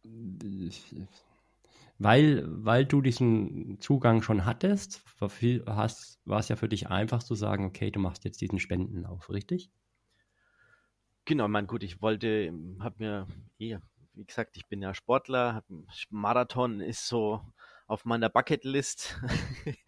[1.99, 7.67] weil, weil du diesen Zugang schon hattest, war es ja für dich einfach zu sagen,
[7.67, 9.71] okay, du machst jetzt diesen Spendenlauf, richtig?
[11.25, 13.27] Genau, mein gut, ich wollte, habe mir
[13.61, 13.79] eh
[14.15, 15.65] wie gesagt, ich bin ja Sportler,
[16.11, 17.41] Marathon ist so
[17.87, 19.21] auf meiner Bucketlist.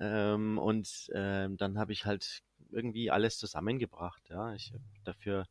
[0.00, 4.22] ähm, und ähm, dann habe ich halt irgendwie alles zusammengebracht.
[4.28, 4.72] Ja, ich
[5.04, 5.46] dafür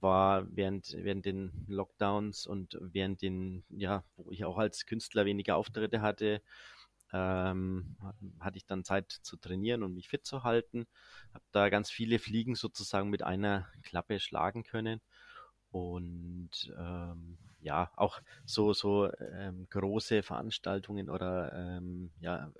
[0.00, 5.56] war während während den Lockdowns und während den ja, wo ich auch als Künstler weniger
[5.56, 6.42] Auftritte hatte,
[7.12, 7.96] ähm,
[8.40, 10.86] hatte ich dann Zeit zu trainieren und mich fit zu halten.
[11.32, 15.00] Habe da ganz viele Fliegen sozusagen mit einer Klappe schlagen können
[15.74, 22.52] und ähm, ja, auch so, so ähm, große Veranstaltungen oder ähm, ja,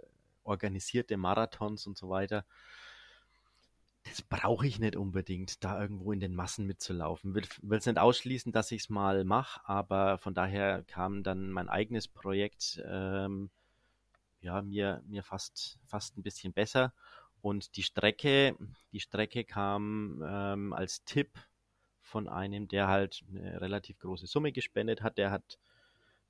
[0.43, 2.45] organisierte Marathons und so weiter.
[4.03, 7.37] Das brauche ich nicht unbedingt, da irgendwo in den Massen mitzulaufen.
[7.37, 11.69] Will es nicht ausschließen, dass ich es mal mache, aber von daher kam dann mein
[11.69, 13.49] eigenes Projekt ähm,
[14.41, 16.93] ja, mir, mir fast, fast ein bisschen besser.
[17.41, 18.57] Und die Strecke,
[18.91, 21.39] die Strecke kam ähm, als Tipp
[22.15, 25.19] von einem, der halt eine relativ große Summe gespendet hat.
[25.19, 25.59] Der hat,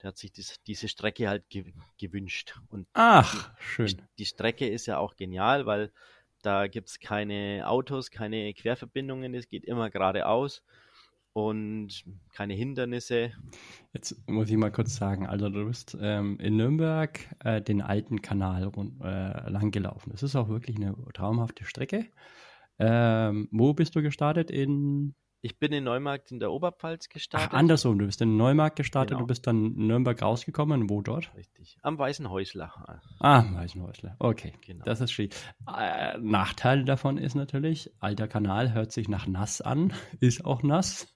[0.00, 2.58] der hat sich dies, diese Strecke halt ge gewünscht.
[2.70, 3.88] Und Ach, schön.
[3.88, 5.92] Die, die Strecke ist ja auch genial, weil
[6.40, 10.62] da gibt es keine Autos, keine Querverbindungen, es geht immer geradeaus.
[11.34, 13.32] und keine Hindernisse.
[13.92, 18.22] Jetzt muss ich mal kurz sagen, also du bist ähm, in Nürnberg äh, den alten
[18.22, 20.10] Kanal rund, äh, lang gelaufen.
[20.12, 22.06] Das ist auch wirklich eine traumhafte Strecke.
[22.78, 24.50] Ähm, wo bist du gestartet?
[24.50, 27.50] In ich bin in Neumarkt in der Oberpfalz gestartet.
[27.52, 29.20] Ach, andersrum, du bist in Neumarkt gestartet, genau.
[29.20, 30.88] du bist dann in Nürnberg rausgekommen.
[30.88, 31.30] Wo dort?
[31.36, 32.72] Richtig, am Weißen Häusler.
[33.20, 34.16] Ah, am Weißen Häusler.
[34.20, 34.86] Okay, genau.
[34.86, 35.28] das ist schön.
[35.68, 41.14] Äh, Nachteil davon ist natürlich, alter Kanal hört sich nach nass an, ist auch nass.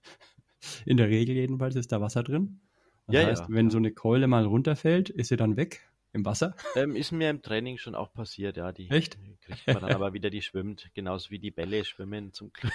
[0.85, 2.61] In der Regel jedenfalls ist da Wasser drin.
[3.07, 3.55] Das ja, heißt, ja.
[3.55, 6.55] wenn so eine Keule mal runterfällt, ist sie dann weg im Wasser?
[6.75, 8.73] Ähm, ist mir im Training schon auch passiert, ja.
[8.73, 9.19] Die Echt?
[9.41, 12.73] kriegt man dann aber wieder, die schwimmt, genauso wie die Bälle schwimmen zum Glück.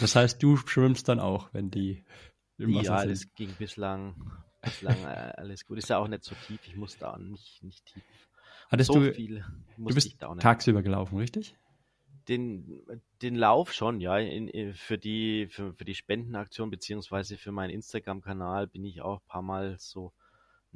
[0.00, 2.04] Das heißt, du schwimmst dann auch, wenn die
[2.58, 3.08] im Wasser ja, sind?
[3.08, 4.14] Ja, das ging bislang,
[4.62, 5.78] bislang äh, alles gut.
[5.78, 8.02] Ist ja auch nicht so tief, ich muss da nicht, nicht tief.
[8.68, 9.44] Hattest so du, viel
[9.76, 11.56] du bist tagsüber gelaufen, richtig?
[12.28, 12.82] Den,
[13.22, 14.18] den Lauf schon, ja.
[14.18, 19.20] In, in, für, die, für, für die Spendenaktion beziehungsweise für meinen Instagram-Kanal bin ich auch
[19.20, 20.12] ein paar Mal so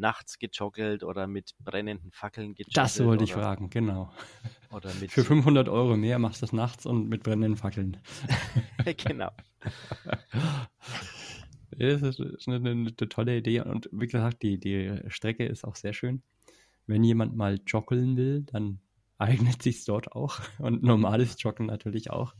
[0.00, 2.76] nachts gejoggelt oder mit brennenden Fackeln gejoggelt.
[2.76, 4.12] Das wollte ich fragen, genau.
[4.70, 7.98] Oder mit Für 500 Euro mehr machst du das nachts und mit brennenden Fackeln.
[8.96, 9.30] genau.
[11.78, 15.76] Das ist eine, eine, eine, tolle Idee und wie gesagt, die, die Strecke ist auch
[15.76, 16.22] sehr schön.
[16.86, 18.80] Wenn jemand mal joggeln will, dann
[19.16, 22.34] eignet sich dort auch und normales Joggen natürlich auch.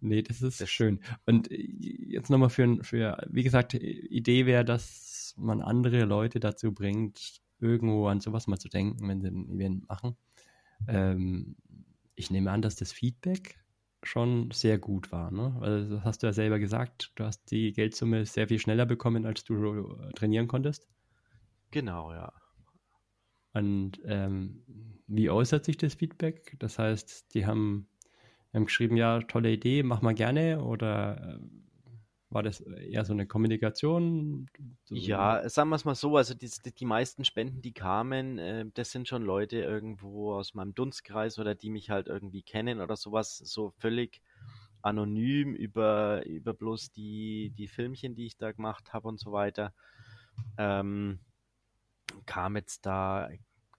[0.00, 1.00] Nee, das ist das schön.
[1.26, 7.40] Und jetzt nochmal für, für, wie gesagt, Idee wäre, dass man andere Leute dazu bringt,
[7.60, 10.16] irgendwo an sowas mal zu denken, wenn sie ein Event machen.
[10.88, 11.56] Ähm,
[12.14, 13.58] ich nehme an, dass das Feedback
[14.02, 15.30] schon sehr gut war.
[15.30, 15.56] Ne?
[15.60, 19.26] Also das hast du ja selber gesagt, du hast die Geldsumme sehr viel schneller bekommen,
[19.26, 20.88] als du äh, trainieren konntest.
[21.70, 22.32] Genau, ja.
[23.52, 24.62] Und ähm,
[25.06, 26.56] wie äußert sich das Feedback?
[26.58, 27.88] Das heißt, die haben,
[28.54, 31.38] haben geschrieben, ja, tolle Idee, mach mal gerne oder äh,
[32.30, 34.48] war das eher so eine Kommunikation?
[34.88, 38.92] Ja, sagen wir es mal so, also die, die meisten Spenden, die kamen, äh, das
[38.92, 43.36] sind schon Leute irgendwo aus meinem Dunstkreis oder die mich halt irgendwie kennen oder sowas,
[43.38, 44.22] so völlig
[44.82, 49.74] anonym über, über bloß die, die Filmchen, die ich da gemacht habe und so weiter.
[50.56, 51.18] Ähm,
[52.26, 53.28] kam jetzt da,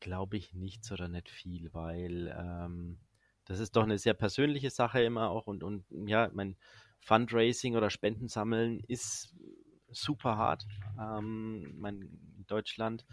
[0.02, 3.00] glaube ich, nichts oder nicht viel, weil ähm,
[3.46, 6.58] das ist doch eine sehr persönliche Sache immer auch und, und ja, mein
[7.02, 9.36] Fundraising oder Spenden sammeln ist
[9.92, 10.66] super hart.
[11.00, 12.02] Ähm, mein,
[12.38, 13.06] in Deutschland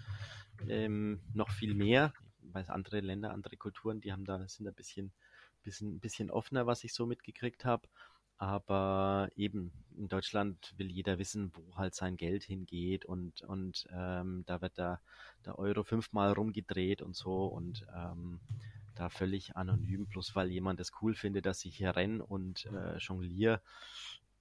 [0.68, 2.12] ähm, noch viel mehr.
[2.42, 5.12] Ich weiß, andere Länder, andere Kulturen, die haben da, sind ein bisschen,
[5.62, 7.88] bisschen, bisschen offener, was ich so mitgekriegt habe.
[8.38, 14.44] Aber eben in Deutschland will jeder wissen, wo halt sein Geld hingeht und, und ähm,
[14.46, 15.00] da wird da
[15.44, 18.38] der Euro fünfmal rumgedreht und so und ähm,
[18.98, 22.96] da völlig anonym, bloß weil jemand es cool findet, dass ich hier renne und äh,
[22.98, 23.62] jongliere.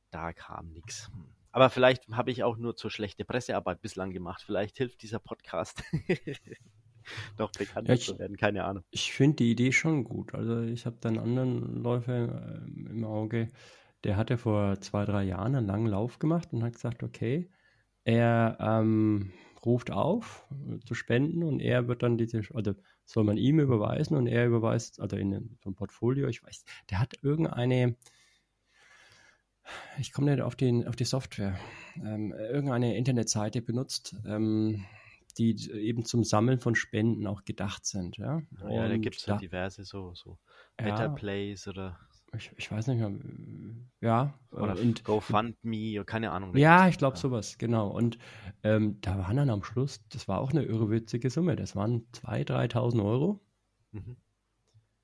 [0.10, 1.12] Da kam nichts.
[1.52, 4.42] Aber vielleicht habe ich auch nur zu schlechte Pressearbeit bislang gemacht.
[4.46, 5.84] Vielleicht hilft dieser Podcast.
[7.38, 8.84] noch bekannter ja, zu werden, keine Ahnung.
[8.92, 10.34] Ich finde die Idee schon gut.
[10.34, 13.50] Also ich habe dann anderen Läufer äh, im Auge,
[14.04, 17.50] der hatte vor zwei, drei Jahren einen langen Lauf gemacht und hat gesagt, okay,
[18.04, 19.32] er ähm,
[19.66, 22.74] ruft auf äh, zu spenden und er wird dann diese, also
[23.08, 27.00] soll man ihm überweisen und er überweist, also in so ein Portfolio, ich weiß, der
[27.00, 27.96] hat irgendeine,
[29.98, 31.58] ich komme nicht auf, den, auf die Software,
[31.96, 34.86] ähm, irgendeine Internetseite benutzt, ähm,
[35.38, 38.18] die eben zum Sammeln von Spenden auch gedacht sind.
[38.18, 40.38] Ja, ja da gibt es ja diverse so, so
[40.76, 41.98] Better ja, Plays oder
[42.36, 43.12] ich, ich weiß nicht mehr,
[44.02, 44.34] ja.
[44.52, 46.56] Oder und, GoFundMe, keine Ahnung.
[46.58, 47.90] Ja, ich glaube sowas, genau.
[47.90, 48.18] Und
[48.64, 52.74] ähm, da waren dann am Schluss, das war auch eine irrwitzige Summe, das waren 2.000,
[52.74, 53.40] 3.000 Euro.
[53.92, 54.18] Mhm.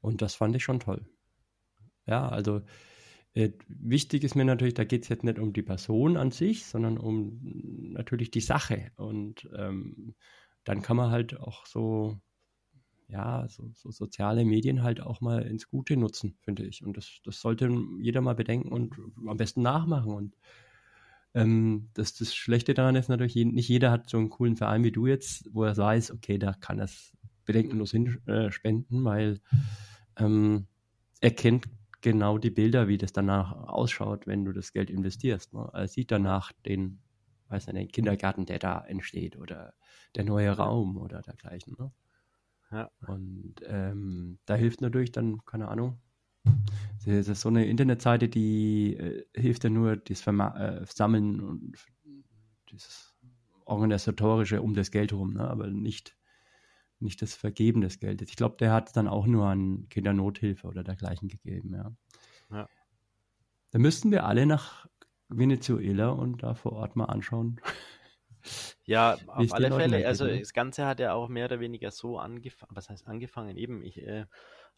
[0.01, 1.05] Und das fand ich schon toll.
[2.05, 2.61] Ja, also
[3.33, 6.65] äh, wichtig ist mir natürlich, da geht es jetzt nicht um die Person an sich,
[6.65, 7.39] sondern um
[7.93, 8.91] natürlich die Sache.
[8.97, 10.15] Und ähm,
[10.65, 12.19] dann kann man halt auch so
[13.07, 16.83] ja, so, so, soziale Medien halt auch mal ins Gute nutzen, finde ich.
[16.83, 18.95] Und das, das sollte jeder mal bedenken und
[19.27, 20.13] am besten nachmachen.
[20.13, 20.35] Und
[21.33, 24.91] ähm, das, das Schlechte daran ist natürlich, nicht jeder hat so einen coolen Verein wie
[24.91, 27.13] du jetzt, wo er weiß, okay, da kann er es
[27.45, 29.41] bedenkenlos hinspenden, äh, weil
[30.17, 30.67] ähm,
[31.21, 31.67] er kennt
[32.01, 35.53] genau die Bilder, wie das danach ausschaut, wenn du das Geld investierst.
[35.53, 35.69] Ne?
[35.73, 37.01] Er sieht danach den,
[37.47, 39.73] weiß nicht, den Kindergarten, der da entsteht oder
[40.15, 41.75] der neue Raum oder dergleichen.
[41.79, 41.91] Ne?
[42.73, 42.89] Ja.
[43.05, 46.01] Und ähm, da hilft natürlich dann, keine Ahnung,
[47.05, 51.77] das ist so eine Internetseite, die äh, hilft ja nur das Verma äh, Sammeln und
[52.71, 53.15] das
[53.65, 55.47] Organisatorische um das Geld herum, ne?
[55.47, 56.17] aber nicht,
[56.99, 58.29] nicht das Vergeben des Geldes.
[58.29, 61.73] Ich glaube, der hat es dann auch nur an Kindernothilfe oder dergleichen gegeben.
[61.75, 61.91] Ja.
[62.49, 62.67] ja.
[63.71, 64.87] Da müssten wir alle nach
[65.29, 67.61] Venezuela und da vor Ort mal anschauen.
[68.85, 70.07] Ja, auf alle Fälle.
[70.07, 72.75] Also das Ganze hat ja auch mehr oder weniger so angefangen.
[72.75, 73.57] Was heißt angefangen?
[73.57, 74.25] Eben, ich, äh,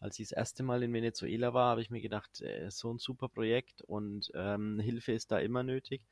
[0.00, 2.98] als ich das erste Mal in Venezuela war, habe ich mir gedacht, äh, so ein
[2.98, 6.02] super Projekt und ähm, Hilfe ist da immer nötig.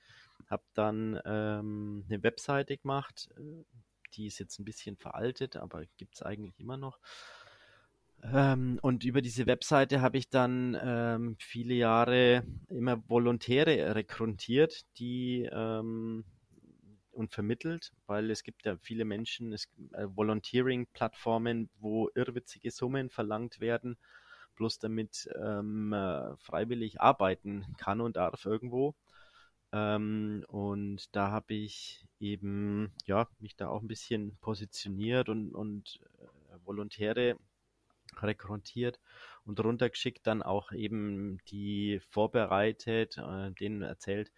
[0.48, 3.64] Habe dann ähm, eine Webseite gemacht, äh,
[4.14, 6.98] die ist jetzt ein bisschen veraltet, aber gibt es eigentlich immer noch.
[8.32, 15.48] Ähm, und über diese Webseite habe ich dann ähm, viele Jahre immer Volontäre rekrutiert, die
[15.52, 16.24] ähm,
[17.14, 23.60] und vermittelt, weil es gibt ja viele Menschen, es äh, Volunteering-Plattformen, wo irrwitzige Summen verlangt
[23.60, 23.96] werden,
[24.56, 28.94] bloß damit ähm, äh, freiwillig arbeiten kann und darf irgendwo.
[29.72, 36.00] Ähm, und da habe ich eben ja mich da auch ein bisschen positioniert und, und
[36.20, 37.36] äh, Volontäre
[38.22, 39.00] rekrutiert
[39.44, 44.30] und runtergeschickt, dann auch eben die vorbereitet, äh, denen erzählt,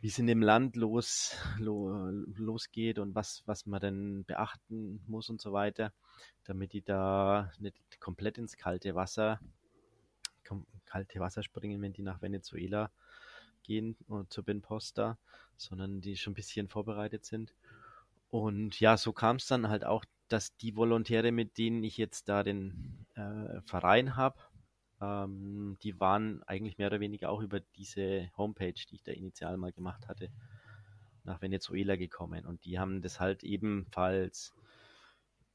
[0.00, 5.28] wie es in dem Land los, lo, losgeht und was, was man denn beachten muss
[5.28, 5.92] und so weiter,
[6.44, 9.40] damit die da nicht komplett ins kalte Wasser,
[10.86, 12.90] kalte Wasser springen, wenn die nach Venezuela
[13.62, 15.18] gehen und äh, zur Ben Posta,
[15.56, 17.54] sondern die schon ein bisschen vorbereitet sind.
[18.30, 22.28] Und ja, so kam es dann halt auch, dass die Volontäre, mit denen ich jetzt
[22.28, 24.38] da den äh, Verein habe,
[25.00, 29.56] ähm, die waren eigentlich mehr oder weniger auch über diese Homepage, die ich da initial
[29.56, 30.30] mal gemacht hatte,
[31.24, 32.46] nach Venezuela gekommen.
[32.46, 34.54] Und die haben das halt ebenfalls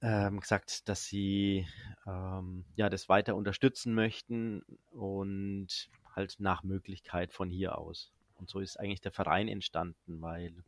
[0.02, 1.68] ähm, gesagt, dass sie
[2.06, 8.12] ähm, ja das weiter unterstützen möchten und halt nach Möglichkeit von hier aus.
[8.38, 10.64] Und so ist eigentlich der Verein entstanden, weil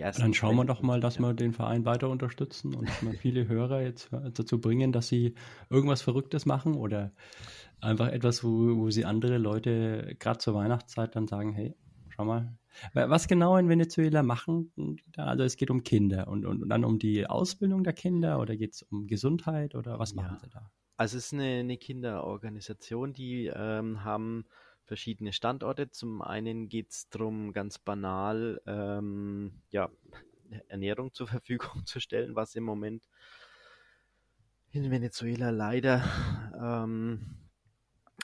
[0.00, 0.22] ersten.
[0.22, 3.82] Dann schauen wir doch mal, dass wir den Verein weiter unterstützen und mal viele Hörer
[3.82, 5.34] jetzt dazu bringen, dass sie
[5.70, 7.12] irgendwas Verrücktes machen oder
[7.80, 11.74] einfach etwas, wo, wo sie andere Leute gerade zur Weihnachtszeit dann sagen, hey,
[12.08, 12.56] schau mal.
[12.92, 14.72] Was genau in Venezuela machen?
[15.16, 18.56] Also es geht um Kinder und, und, und dann um die Ausbildung der Kinder oder
[18.56, 20.38] geht es um Gesundheit oder was machen ja.
[20.40, 20.70] sie da?
[20.98, 24.46] Also es ist eine, eine Kinderorganisation, die ähm, haben
[24.86, 25.90] verschiedene Standorte.
[25.90, 29.90] Zum einen geht es darum, ganz banal ähm, ja,
[30.68, 33.08] Ernährung zur Verfügung zu stellen, was im Moment
[34.70, 36.04] in Venezuela leider
[36.58, 37.36] ähm,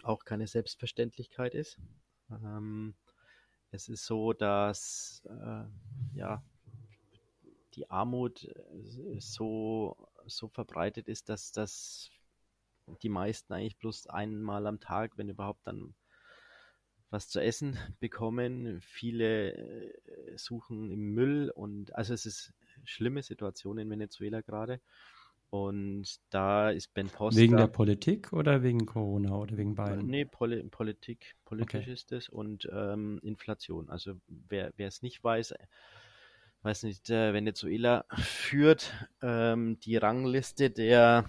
[0.03, 1.79] auch keine Selbstverständlichkeit ist.
[2.31, 2.95] Ähm,
[3.71, 5.65] es ist so, dass äh,
[6.15, 6.43] ja,
[7.75, 9.97] die Armut äh, so,
[10.27, 12.11] so verbreitet ist, dass das
[13.03, 15.95] die meisten eigentlich bloß einmal am Tag, wenn überhaupt dann
[17.13, 18.81] was zu essen bekommen.
[18.81, 19.93] Viele äh,
[20.37, 24.81] suchen im Müll und also es ist eine schlimme Situation in Venezuela gerade.
[25.51, 27.39] Und da ist Ben Poster.
[27.39, 30.07] Wegen der Politik oder wegen Corona oder wegen beiden?
[30.07, 31.37] Nee, Poli Politik.
[31.45, 31.93] Politisch okay.
[31.93, 33.91] ist es und ähm, Inflation.
[33.91, 34.15] Also
[34.49, 35.53] wer, es nicht weiß,
[36.63, 41.27] weiß nicht, äh, Venezuela führt ähm, die Rangliste der,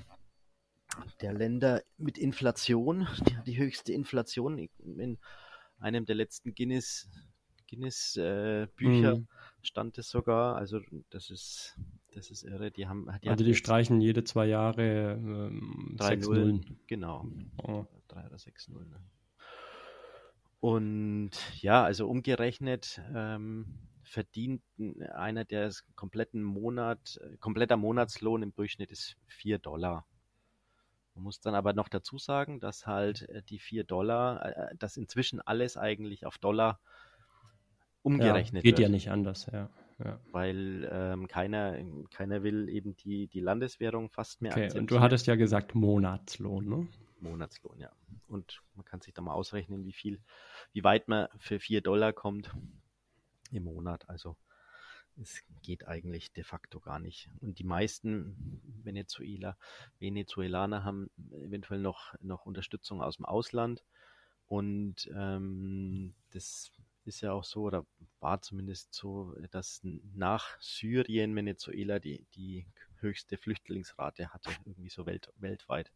[1.19, 5.17] der Länder mit Inflation, die, die höchste Inflation in
[5.83, 7.09] einem der letzten Guinness,
[7.69, 9.27] Guinness äh, Bücher mhm.
[9.61, 10.55] stand es sogar.
[10.55, 11.77] Also das ist
[12.13, 12.71] das ist irre.
[12.71, 16.79] Die haben, die also die streichen jede zwei Jahre ähm, 3 6 Nullen.
[16.87, 17.27] Genau.
[17.57, 17.85] Oh.
[18.07, 18.89] 3 oder 6 Nullen.
[18.89, 18.99] Ne?
[20.59, 23.65] Und ja, also umgerechnet ähm,
[24.03, 24.61] verdient
[25.13, 30.05] einer, der kompletten Monat, kompletter Monatslohn im Durchschnitt ist 4 Dollar.
[31.15, 34.75] Man muss dann aber noch dazu sagen, dass halt äh, die 4 Dollar, äh, äh,
[34.77, 36.79] dass inzwischen alles eigentlich auf Dollar
[38.01, 38.77] umgerechnet ja, geht wird.
[38.77, 39.69] Geht ja nicht anders, ja.
[40.03, 40.19] ja.
[40.31, 41.77] Weil ähm, keiner,
[42.11, 46.67] keiner will eben die, die Landeswährung fast mehr okay, Und du hattest ja gesagt Monatslohn,
[46.67, 46.87] ne?
[47.19, 47.91] Monatslohn, ja.
[48.27, 50.19] Und man kann sich da mal ausrechnen, wie viel,
[50.73, 52.53] wie weit man für 4 Dollar kommt
[53.51, 54.09] im Monat.
[54.09, 54.35] Also
[55.21, 57.29] es geht eigentlich de facto gar nicht.
[57.41, 59.57] Und die meisten Venezuela,
[59.99, 63.83] Venezuelaner haben eventuell noch, noch Unterstützung aus dem Ausland.
[64.47, 66.71] Und ähm, das
[67.05, 67.85] ist ja auch so, oder
[68.19, 72.65] war zumindest so, dass nach Syrien Venezuela die, die
[72.99, 75.91] höchste Flüchtlingsrate hatte, irgendwie so welt, weltweit.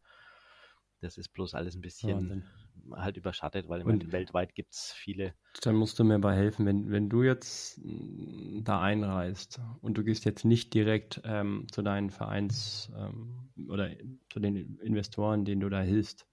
[1.02, 2.44] Das ist bloß alles ein bisschen
[2.90, 5.34] ja, halt überschattet, weil meine, weltweit gibt es viele.
[5.62, 10.04] Dann musst du mir mal helfen, wenn, wenn du jetzt mm, da einreist und du
[10.04, 13.90] gehst jetzt nicht direkt ähm, zu deinen Vereins ähm, oder
[14.32, 16.28] zu den Investoren, denen du da hilfst,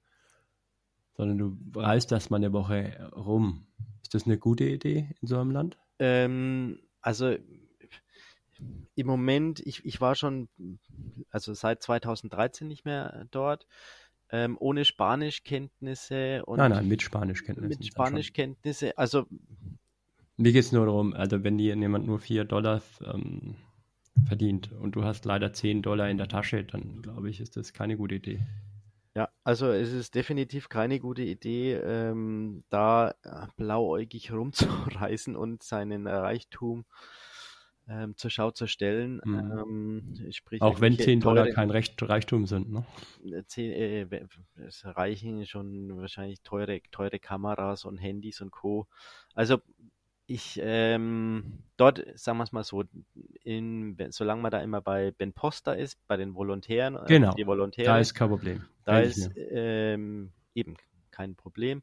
[1.14, 3.66] sondern du reist erstmal eine Woche rum.
[4.02, 5.78] Ist das eine gute Idee in so einem Land?
[5.98, 7.36] Ähm, also
[8.94, 10.48] im Moment, ich, ich war schon,
[11.30, 13.66] also seit 2013 nicht mehr dort
[14.30, 17.78] ähm, ohne Spanischkenntnisse und nein, nein, mit Spanischkenntnissen.
[17.78, 19.26] Mit Spanischkenntnisse, also
[20.36, 23.56] Mir geht es nur darum, also wenn dir jemand nur 4 Dollar ähm,
[24.26, 27.72] verdient und du hast leider 10 Dollar in der Tasche, dann glaube ich, ist das
[27.72, 28.40] keine gute Idee.
[29.16, 36.08] Ja, also es ist definitiv keine gute Idee, ähm, da äh, blauäugig rumzureisen und seinen
[36.08, 36.84] Reichtum
[37.88, 39.20] ähm, zur Schau zu stellen.
[39.24, 40.14] Mhm.
[40.18, 42.84] Ähm, sprich, Auch wenn 10 Dollar kein Recht, Reichtum sind, ne?
[43.46, 44.26] 10, äh,
[44.66, 48.86] es reichen schon wahrscheinlich teure, teure Kameras und Handys und Co.
[49.34, 49.58] Also
[50.26, 52.84] ich ähm, dort, sagen wir es mal so,
[53.42, 57.46] in, solange man da immer bei Ben Poster ist, bei den Volontären, äh, genau, die
[57.46, 58.64] Volontäre, da ist kein Problem.
[58.84, 60.76] Da ist ähm, eben
[61.10, 61.82] kein Problem.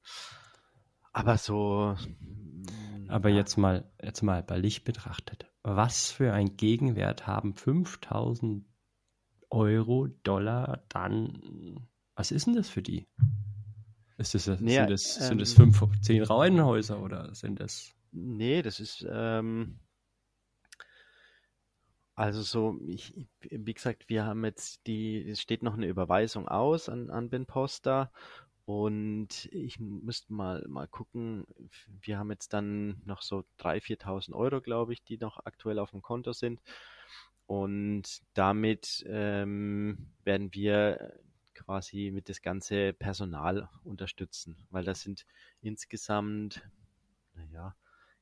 [1.14, 1.96] Aber so.
[3.08, 3.38] Aber ja.
[3.38, 5.51] jetzt mal, jetzt mal bei Licht betrachtet.
[5.64, 8.66] Was für ein Gegenwert haben 5000
[9.50, 11.88] Euro, Dollar dann?
[12.16, 13.08] Was ist denn das für die?
[14.18, 17.94] Ist das, nee, sind, das, ähm, sind das fünf, zehn Reihenhäuser oder sind das?
[18.12, 19.80] Nee, das ist, ähm,
[22.16, 26.88] also so, ich, wie gesagt, wir haben jetzt die, es steht noch eine Überweisung aus
[26.90, 28.12] an, an Ben Poster
[28.72, 31.46] und ich müsste mal, mal gucken,
[32.02, 35.92] wir haben jetzt dann noch so 3.000, 4.000 Euro, glaube ich, die noch aktuell auf
[35.92, 36.62] dem Konto sind.
[37.48, 41.20] Und damit ähm, werden wir
[41.54, 45.26] quasi mit das ganze Personal unterstützen, weil das sind
[45.60, 46.62] insgesamt,
[47.34, 47.76] naja,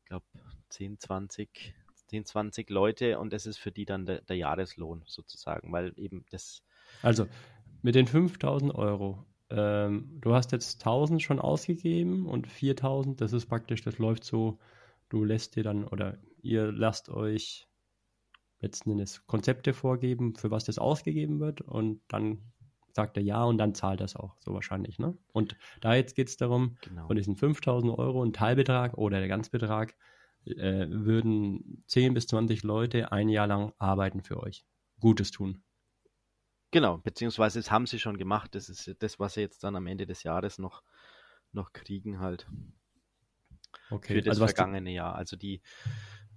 [0.05, 0.25] glaube
[0.69, 1.75] 10, 20,
[2.07, 6.25] 10, 20 Leute und das ist für die dann der, der Jahreslohn sozusagen, weil eben
[6.31, 6.63] das.
[7.03, 7.27] Also
[7.83, 13.47] mit den 5000 Euro, ähm, du hast jetzt 1000 schon ausgegeben und 4000, das ist
[13.47, 14.59] praktisch, das läuft so,
[15.09, 17.67] du lässt dir dann oder ihr lasst euch
[18.61, 22.51] letzten Endes Konzepte vorgeben, für was das ausgegeben wird und dann
[22.93, 24.99] sagt er ja und dann zahlt er es auch, so wahrscheinlich.
[24.99, 25.17] Ne?
[25.31, 27.07] Und da jetzt geht es darum, genau.
[27.07, 29.95] von diesen 5000 Euro, ein Teilbetrag oder der Ganzbetrag,
[30.45, 34.65] äh, würden 10 bis 20 Leute ein Jahr lang arbeiten für euch.
[34.99, 35.63] Gutes tun.
[36.71, 38.53] Genau, beziehungsweise das haben sie schon gemacht.
[38.53, 40.83] Das ist das, was sie jetzt dann am Ende des Jahres noch,
[41.51, 42.47] noch kriegen halt.
[43.89, 44.15] Okay.
[44.15, 45.15] Für das also vergangene Jahr.
[45.15, 45.61] Also die,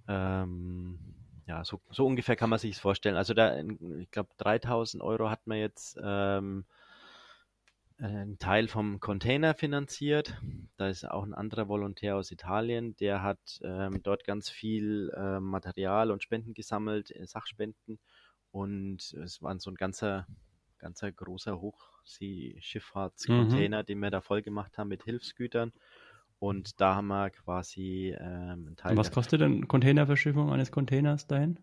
[0.07, 0.99] ähm,
[1.45, 3.15] ja, so, so ungefähr kann man sich vorstellen.
[3.15, 6.65] Also da, ich glaube, 3000 Euro hat man jetzt ähm,
[7.99, 10.41] einen Teil vom Container finanziert.
[10.77, 15.39] Da ist auch ein anderer Volontär aus Italien, der hat ähm, dort ganz viel äh,
[15.39, 17.99] Material und Spenden gesammelt, äh, Sachspenden.
[18.53, 20.27] Und es war so ein ganzer,
[20.77, 23.85] ganzer großer Hochseeschifffahrtscontainer, mhm.
[23.87, 25.73] den wir da voll gemacht haben mit Hilfsgütern.
[26.37, 28.91] Und da haben wir quasi ähm, einen Teil.
[28.91, 31.57] Und was kostet denn Containerverschiffung eines Containers dahin?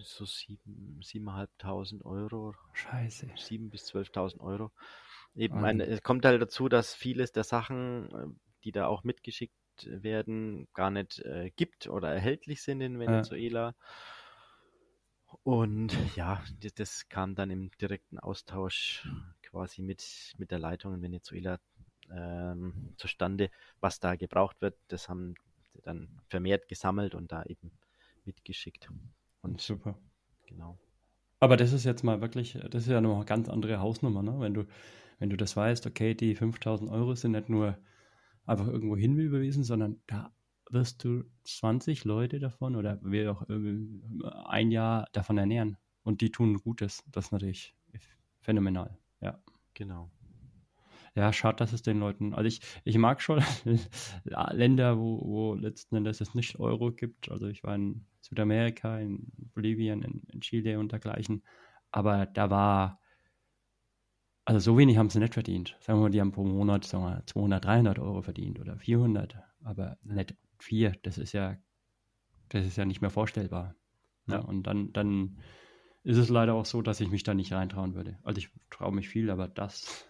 [0.00, 2.54] So sieben, siebeneinhalbtausend Euro.
[2.74, 3.30] Scheiße.
[3.36, 4.70] Sieben bis zwölftausend Euro.
[5.34, 8.26] Eben, ein, es kommt halt dazu, dass vieles der Sachen, äh,
[8.64, 9.54] die da auch mitgeschickt
[9.86, 13.68] werden, gar nicht äh, gibt oder erhältlich sind in Venezuela.
[13.68, 13.74] Ja.
[15.42, 16.42] Und ja,
[16.76, 19.08] das, kam dann im direkten Austausch
[19.42, 21.58] quasi mit, mit der Leitung in Venezuela
[22.10, 24.76] ähm, zustande, was da gebraucht wird.
[24.88, 25.34] Das haben
[25.72, 27.72] sie dann vermehrt gesammelt und da eben
[28.24, 28.88] mitgeschickt.
[29.42, 29.98] Und super.
[30.46, 30.78] Genau.
[31.40, 34.38] Aber das ist jetzt mal wirklich, das ist ja noch eine ganz andere Hausnummer, ne?
[34.40, 34.64] Wenn du,
[35.18, 37.76] wenn du das weißt, okay, die 5000 Euro sind nicht nur
[38.46, 40.32] einfach irgendwo hin überwiesen, sondern da
[40.70, 43.46] wirst du 20 Leute davon oder wie auch
[44.46, 45.76] ein Jahr davon ernähren.
[46.02, 47.02] Und die tun Gutes.
[47.10, 47.74] Das ist natürlich
[48.40, 48.96] phänomenal.
[49.20, 49.38] Ja.
[49.74, 50.10] Genau
[51.16, 53.42] ja, schade, dass es den Leuten, also ich, ich mag schon
[54.24, 57.30] Länder, wo, wo letzten Endes es nicht Euro gibt.
[57.30, 61.44] Also ich war in Südamerika, in Bolivien, in, in Chile und dergleichen.
[61.92, 63.00] Aber da war,
[64.44, 65.76] also so wenig haben sie nicht verdient.
[65.80, 69.38] Sagen wir mal, die haben pro Monat sagen wir, 200, 300 Euro verdient oder 400,
[69.62, 70.94] aber nicht vier.
[71.02, 71.56] Das ist ja,
[72.48, 73.74] das ist ja nicht mehr vorstellbar.
[74.26, 75.38] Ja, und dann, dann
[76.02, 78.18] ist es leider auch so, dass ich mich da nicht reintrauen würde.
[78.22, 80.06] Also ich traue mich viel, aber das,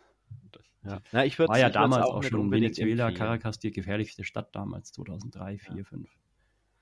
[0.53, 1.01] das ja.
[1.13, 3.15] Na, ich war ja damals auch, auch schon Venezuela, empfehlen.
[3.15, 5.85] Caracas die gefährlichste Stadt damals, 2003, 4, ja.
[5.85, 6.11] 5.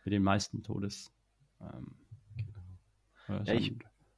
[0.05, 1.13] Mit den meisten Todes.
[1.61, 1.95] Ähm,
[3.27, 3.43] genau.
[3.45, 3.75] ja, ich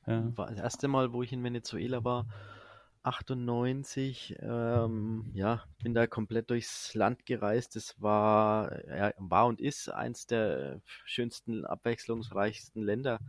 [0.07, 0.37] ja.
[0.37, 2.27] war das erste Mal, wo ich in Venezuela war,
[3.05, 7.77] 98, ähm, ja, bin da komplett durchs Land gereist.
[7.77, 13.21] Es war, ja, war und ist eins der schönsten, abwechslungsreichsten Länder,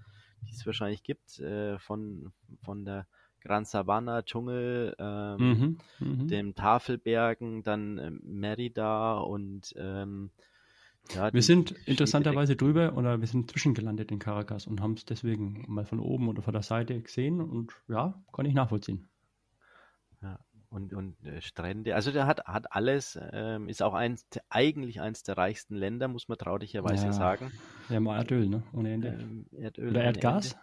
[0.47, 2.32] die es wahrscheinlich gibt, äh, von,
[2.63, 3.05] von der
[3.41, 10.32] Gran Sabana, Dschungel, ähm, mhm, mhm, dem Tafelbergen, dann äh, Merida und ähm,
[11.13, 15.63] ja, wir sind interessanterweise drüber oder wir sind zwischengelandet in Caracas und haben es deswegen
[15.67, 19.07] mal von oben oder von der Seite gesehen und ja, kann ich nachvollziehen.
[20.76, 21.95] Und, und äh, Strände.
[21.95, 26.28] Also der hat, hat alles, ähm, ist auch eins, eigentlich eins der reichsten Länder, muss
[26.28, 27.13] man traurigerweise Ja.
[27.13, 27.53] sagen.
[27.89, 28.61] Ja, mal Erdöl, ne?
[28.73, 29.07] Ohne Ende.
[29.07, 30.57] Ähm, Erdöl Oder Erdgas?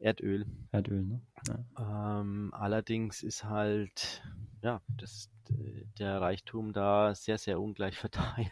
[0.00, 0.46] Erdöl.
[0.72, 1.20] Erdöl, ne?
[1.46, 2.20] Ja.
[2.20, 4.24] Ähm, allerdings ist halt,
[4.62, 5.30] ja, das,
[5.98, 8.50] der Reichtum da sehr, sehr ungleich verteilt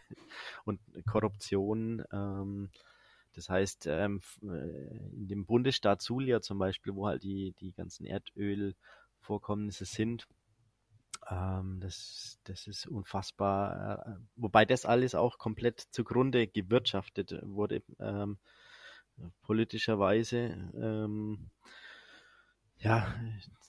[0.65, 2.05] und Korruption.
[2.13, 2.71] Ähm,
[3.33, 8.07] das heißt, ähm, äh, in dem Bundesstaat Zulia zum Beispiel, wo halt die, die ganzen
[8.07, 10.29] Erdölvorkommnisse sind,
[11.31, 14.07] ähm, das, das ist unfassbar.
[14.07, 18.39] Äh, wobei das alles auch komplett zugrunde gewirtschaftet wurde, ähm,
[19.43, 20.71] politischerweise.
[20.75, 21.51] Ähm,
[22.79, 23.15] ja,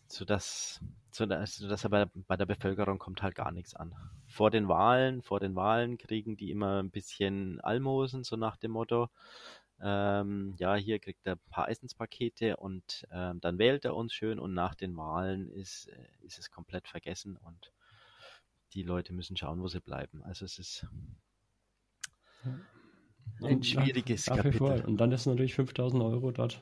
[0.08, 0.80] sodass,
[1.12, 3.94] sodass, sodass aber bei der Bevölkerung kommt halt gar nichts an.
[4.28, 8.72] Vor den Wahlen, vor den Wahlen kriegen die immer ein bisschen Almosen, so nach dem
[8.72, 9.10] Motto.
[9.84, 14.40] Ähm, ja, hier kriegt er ein paar Essenspakete und ähm, dann wählt er uns schön
[14.40, 17.72] und nach den Wahlen ist, äh, ist es komplett vergessen und
[18.74, 20.24] die Leute müssen schauen, wo sie bleiben.
[20.24, 20.86] Also es ist
[23.42, 24.70] ein schwieriges nach vor.
[24.70, 24.86] Kapitel.
[24.86, 26.62] Und dann ist natürlich 5000 Euro dort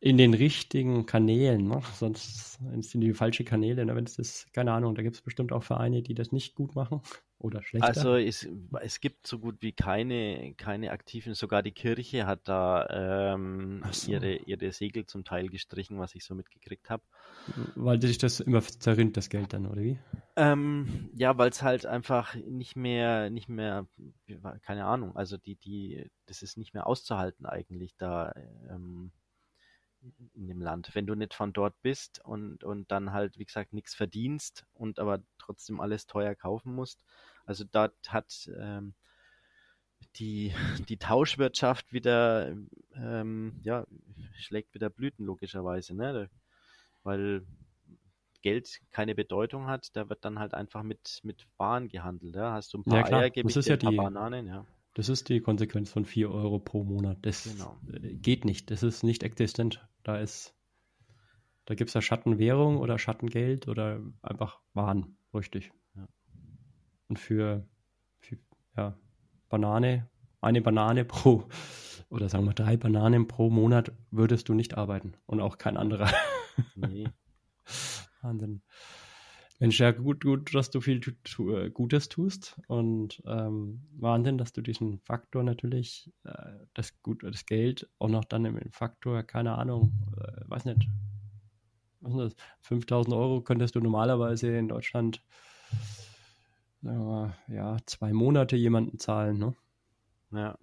[0.00, 1.82] in den richtigen Kanälen, ne?
[1.94, 3.84] sonst sind die falsche Kanäle.
[3.84, 3.96] Ne?
[3.96, 6.76] Wenn es das, keine Ahnung, da gibt es bestimmt auch Vereine, die das nicht gut
[6.76, 7.02] machen
[7.38, 7.86] oder schlechter.
[7.86, 8.48] Also es,
[8.80, 14.10] es gibt so gut wie keine, keine aktiven, sogar die Kirche hat da ähm, so.
[14.10, 17.02] ihre, ihre Segel zum Teil gestrichen, was ich so mitgekriegt habe.
[17.76, 19.98] Weil sich das immer zerrinnt, das Geld dann, oder wie?
[20.36, 23.86] Ähm, ja, weil es halt einfach nicht mehr, nicht mehr,
[24.62, 28.32] keine Ahnung, also die, die, das ist nicht mehr auszuhalten eigentlich da
[28.68, 29.12] ähm,
[30.34, 30.94] in dem Land.
[30.94, 34.98] Wenn du nicht von dort bist und, und dann halt, wie gesagt, nichts verdienst und
[34.98, 37.02] aber trotzdem alles teuer kaufen musst.
[37.46, 38.94] Also dort hat ähm,
[40.16, 40.52] die,
[40.88, 42.54] die Tauschwirtschaft wieder,
[42.94, 43.86] ähm, ja,
[44.36, 46.30] schlägt wieder Blüten logischerweise, ne?
[47.02, 47.46] Weil
[48.42, 52.36] Geld keine Bedeutung hat, da wird dann halt einfach mit, mit Waren gehandelt.
[52.36, 52.52] Ja?
[52.52, 53.18] Hast du ein paar Ja.
[53.18, 54.64] Eier, gebe ich dir ja ein paar die- Bananen, ja.
[54.98, 57.18] Das ist die Konsequenz von 4 Euro pro Monat.
[57.22, 57.78] Das Genau.
[57.92, 58.68] äh, geht nicht.
[58.72, 59.86] Das ist nicht existent.
[60.02, 60.56] Da ist,
[61.66, 65.70] da gibt es ja Schattenwährung oder Schattengeld oder einfach Waren, richtig.
[65.94, 66.08] Ja.
[67.06, 67.64] Und für,
[68.18, 68.38] für
[68.76, 68.98] ja,
[69.48, 71.46] Banane, eine Banane pro,
[72.10, 75.14] oder sagen wir drei Bananen pro Monat würdest du nicht arbeiten.
[75.26, 76.10] Und auch kein anderer.
[76.74, 77.06] Nee.
[78.22, 78.62] Wahnsinn.
[79.60, 84.38] Mensch, ja, gut, gut, dass du viel tu, tu, äh, Gutes tust und ähm, Wahnsinn,
[84.38, 89.24] dass du diesen Faktor natürlich, äh, das Gut, das Geld auch noch dann im Faktor,
[89.24, 90.88] keine Ahnung, äh, weiß nicht,
[92.00, 92.46] was ist das?
[92.60, 95.24] 5000 Euro könntest du normalerweise in Deutschland,
[96.80, 99.54] mal, ja, zwei Monate jemanden zahlen, ne?
[100.30, 100.56] Ja.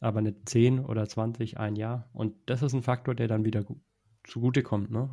[0.00, 2.08] Aber nicht 10 oder 20, ein Jahr.
[2.12, 3.76] Und das ist ein Faktor, der dann wieder gu
[4.24, 5.10] zugutekommt, ne?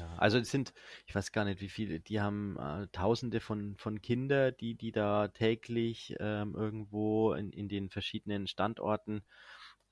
[0.00, 0.72] Ja, also es sind,
[1.06, 4.92] ich weiß gar nicht wie viele, die haben äh, Tausende von, von Kindern, die, die
[4.92, 9.22] da täglich ähm, irgendwo in, in den verschiedenen Standorten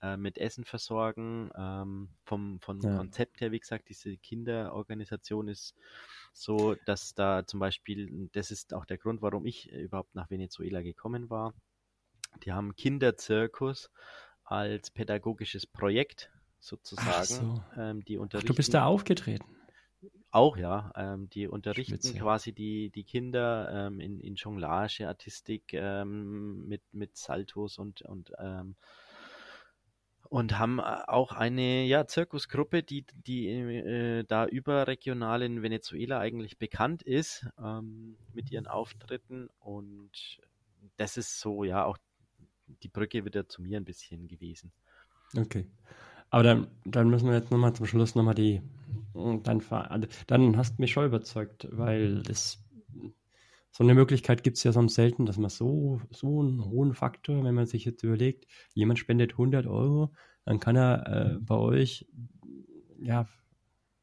[0.00, 1.50] äh, mit Essen versorgen.
[1.56, 2.90] Ähm, vom, vom Ja.
[2.90, 5.74] Konzept her, wie gesagt, diese Kinderorganisation ist
[6.32, 10.30] so, dass da zum Beispiel, das ist auch der Grund, warum ich äh, überhaupt nach
[10.30, 11.54] Venezuela gekommen war.
[12.44, 13.90] Die haben Kinderzirkus
[14.44, 16.30] als pädagogisches Projekt
[16.60, 17.24] sozusagen.
[17.24, 17.62] so.
[17.76, 19.57] Ähm, die Ach, du bist da aufgetreten.
[20.30, 22.18] Auch ja, ähm, die unterrichten Spitze.
[22.18, 28.32] quasi die, die Kinder ähm, in, in Jonglage, Artistik ähm, mit, mit Saltos und, und,
[28.38, 28.76] ähm,
[30.28, 36.58] und haben äh, auch eine ja, Zirkusgruppe, die, die äh, da überregional in Venezuela eigentlich
[36.58, 40.40] bekannt ist ähm, mit ihren Auftritten und
[40.98, 41.96] das ist so ja auch
[42.82, 44.72] die Brücke wieder zu mir ein bisschen gewesen.
[45.36, 45.66] Okay.
[46.30, 48.60] Aber dann, dann müssen wir jetzt nochmal zum Schluss nochmal die.
[49.42, 52.64] Dann, also, dann hast du mich schon überzeugt, weil es
[53.70, 57.44] so eine Möglichkeit gibt es ja sonst selten, dass man so, so einen hohen Faktor,
[57.44, 60.12] wenn man sich jetzt überlegt, jemand spendet 100 Euro,
[60.44, 62.06] dann kann er äh, bei euch,
[63.00, 63.28] ja,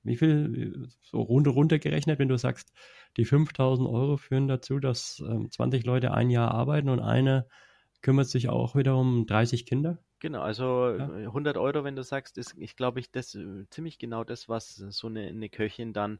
[0.04, 2.72] wie viel, so runter, runtergerechnet, wenn du sagst,
[3.18, 7.48] die 5000 Euro führen dazu, dass ähm, 20 Leute ein Jahr arbeiten und einer
[8.02, 10.00] kümmert sich auch wieder um 30 Kinder?
[10.20, 11.18] Genau, also Ja.
[11.20, 14.48] äh, 100 Euro, wenn du sagst, ist, ich glaube, ich das äh, ziemlich genau das,
[14.50, 16.20] was so eine, eine Köchin dann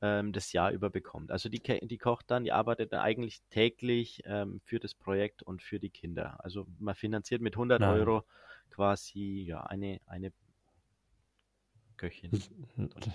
[0.00, 1.30] ähm, das Jahr über bekommt.
[1.30, 5.62] Also die, die kocht dann, die arbeitet dann eigentlich täglich ähm, für das Projekt und
[5.62, 6.42] für die Kinder.
[6.44, 7.98] Also man finanziert mit 100 Nein.
[8.00, 8.24] Euro
[8.70, 10.32] quasi ja eine, eine
[11.96, 12.30] Köchin.
[12.30, 12.50] Das,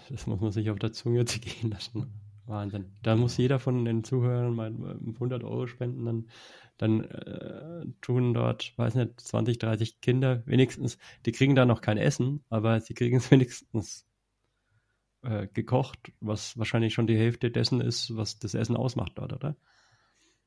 [0.09, 2.11] das muss man sich auf der Zunge zergehen lassen.
[2.51, 2.91] Wahnsinn.
[3.01, 6.27] Da muss jeder von den Zuhörern mal äh, 100 Euro spenden, dann,
[6.77, 11.97] dann äh, tun dort, weiß nicht, 20, 30 Kinder wenigstens, die kriegen da noch kein
[11.97, 14.05] Essen, aber sie kriegen es wenigstens
[15.23, 19.55] äh, gekocht, was wahrscheinlich schon die Hälfte dessen ist, was das Essen ausmacht dort, oder?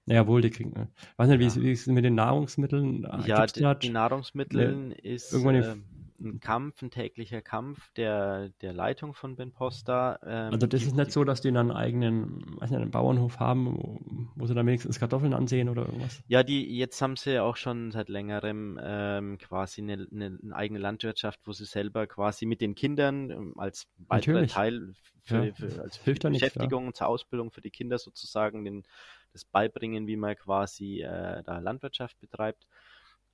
[0.06, 0.76] Naja, wohl, die kriegen.
[0.76, 0.86] Äh,
[1.16, 1.62] weiß nicht, ja.
[1.62, 3.06] wie, ist es mit den Nahrungsmitteln?
[3.24, 5.32] Ja, die, die, Nahrungsmittel ist.
[5.32, 5.76] Irgendwann äh,
[6.20, 10.18] ein Kampf, ein täglicher Kampf der, der Leitung von Ben Posta.
[10.24, 13.40] Ähm, also das die, ist nicht so, dass die einen eigenen, weiß nicht, einen Bauernhof
[13.40, 16.22] haben, wo, sie dann wenigstens Kartoffeln ansehen oder irgendwas?
[16.28, 20.78] Ja, die jetzt haben sie auch schon seit längerem ähm, quasi eine, eine, eine, eigene
[20.78, 25.82] Landwirtschaft, wo sie selber quasi mit den Kindern ähm, als weiterer Teil für, ja, für,
[25.82, 27.06] als für Beschäftigung nichts, ja.
[27.06, 28.84] zur Ausbildung für die Kinder sozusagen den,
[29.32, 32.66] das beibringen, wie man quasi äh, da Landwirtschaft betreibt.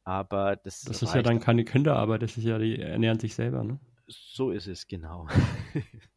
[0.04, 3.64] Aber das, das ist ja dann keine Kinderarbeit, das ist ja, die ernähren sich selber,
[3.64, 3.78] ne?
[4.06, 5.28] So ist es, genau.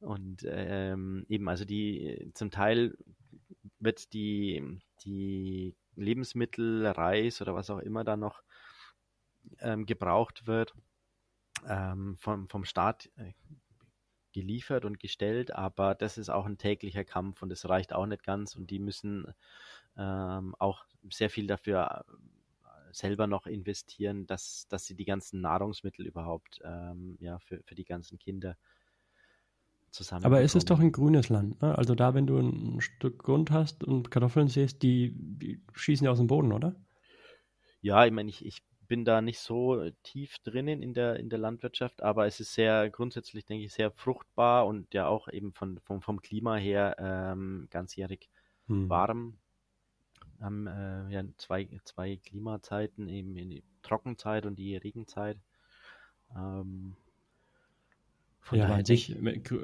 [0.00, 2.96] Und ähm, eben, also die zum Teil
[3.78, 8.42] wird die, die Lebensmittel, Reis oder was auch immer da noch
[9.60, 10.74] ähm, gebraucht wird,
[11.66, 13.32] ähm, vom, vom Staat äh,
[14.32, 18.22] geliefert und gestellt, aber das ist auch ein täglicher Kampf und es reicht auch nicht
[18.22, 19.32] ganz und die müssen
[19.96, 22.04] ähm, auch sehr viel dafür
[22.96, 27.84] selber noch investieren, dass, dass sie die ganzen Nahrungsmittel überhaupt ähm, ja, für, für die
[27.84, 28.56] ganzen Kinder
[29.90, 30.24] zusammen.
[30.24, 31.60] Aber es ist doch ein grünes Land.
[31.62, 31.76] Ne?
[31.76, 36.10] Also da, wenn du ein Stück Grund hast und Kartoffeln siehst, die, die schießen ja
[36.10, 36.74] aus dem Boden, oder?
[37.82, 41.38] Ja, ich meine, ich, ich bin da nicht so tief drinnen in der, in der
[41.38, 45.78] Landwirtschaft, aber es ist sehr grundsätzlich, denke ich, sehr fruchtbar und ja auch eben von,
[45.80, 48.30] vom, vom Klima her ähm, ganzjährig
[48.68, 48.88] hm.
[48.88, 49.38] warm
[50.40, 55.38] haben äh, ja zwei, zwei Klimazeiten, eben in die Trockenzeit und die Regenzeit.
[56.34, 56.96] Ähm,
[58.40, 59.16] von ja, daher ich,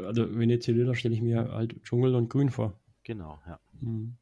[0.04, 2.80] also Venezuela stelle ich mir halt Dschungel und Grün vor.
[3.04, 3.60] Genau, ja.
[3.80, 4.16] Mhm.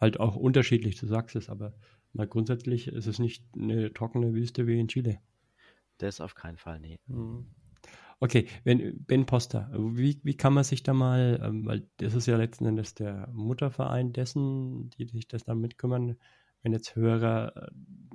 [0.00, 1.74] Halt auch unterschiedlich, du sagst es, aber
[2.12, 5.20] mal grundsätzlich ist es nicht eine trockene Wüste wie in Chile.
[5.98, 6.98] Das auf keinen Fall, nee.
[7.06, 7.46] Mhm.
[8.20, 12.26] Okay, wenn Ben Poster, wie, wie kann man sich da mal, ähm, weil das ist
[12.26, 16.16] ja letzten Endes der Mutterverein dessen, die sich das da mitkümmern,
[16.62, 17.70] wenn jetzt Hörer äh,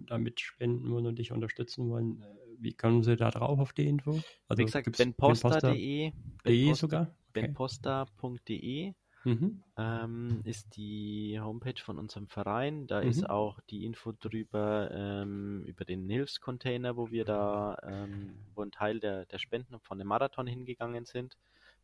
[0.08, 2.26] da mitspenden wollen und dich unterstützen wollen, äh,
[2.60, 4.20] wie kommen sie da drauf auf die Info?
[4.50, 6.12] Also wie gesagt, benposter.de
[6.44, 7.16] ben sogar?
[7.30, 7.48] Okay.
[7.48, 8.94] benposter.de
[9.24, 9.64] Mhm.
[9.78, 12.88] Ähm, ist die Homepage von unserem Verein.
[12.88, 13.10] Da mhm.
[13.10, 18.72] ist auch die Info drüber, ähm, über den Hilfscontainer, wo wir da, ähm, wo ein
[18.72, 21.38] Teil der, der Spenden von dem Marathon hingegangen sind,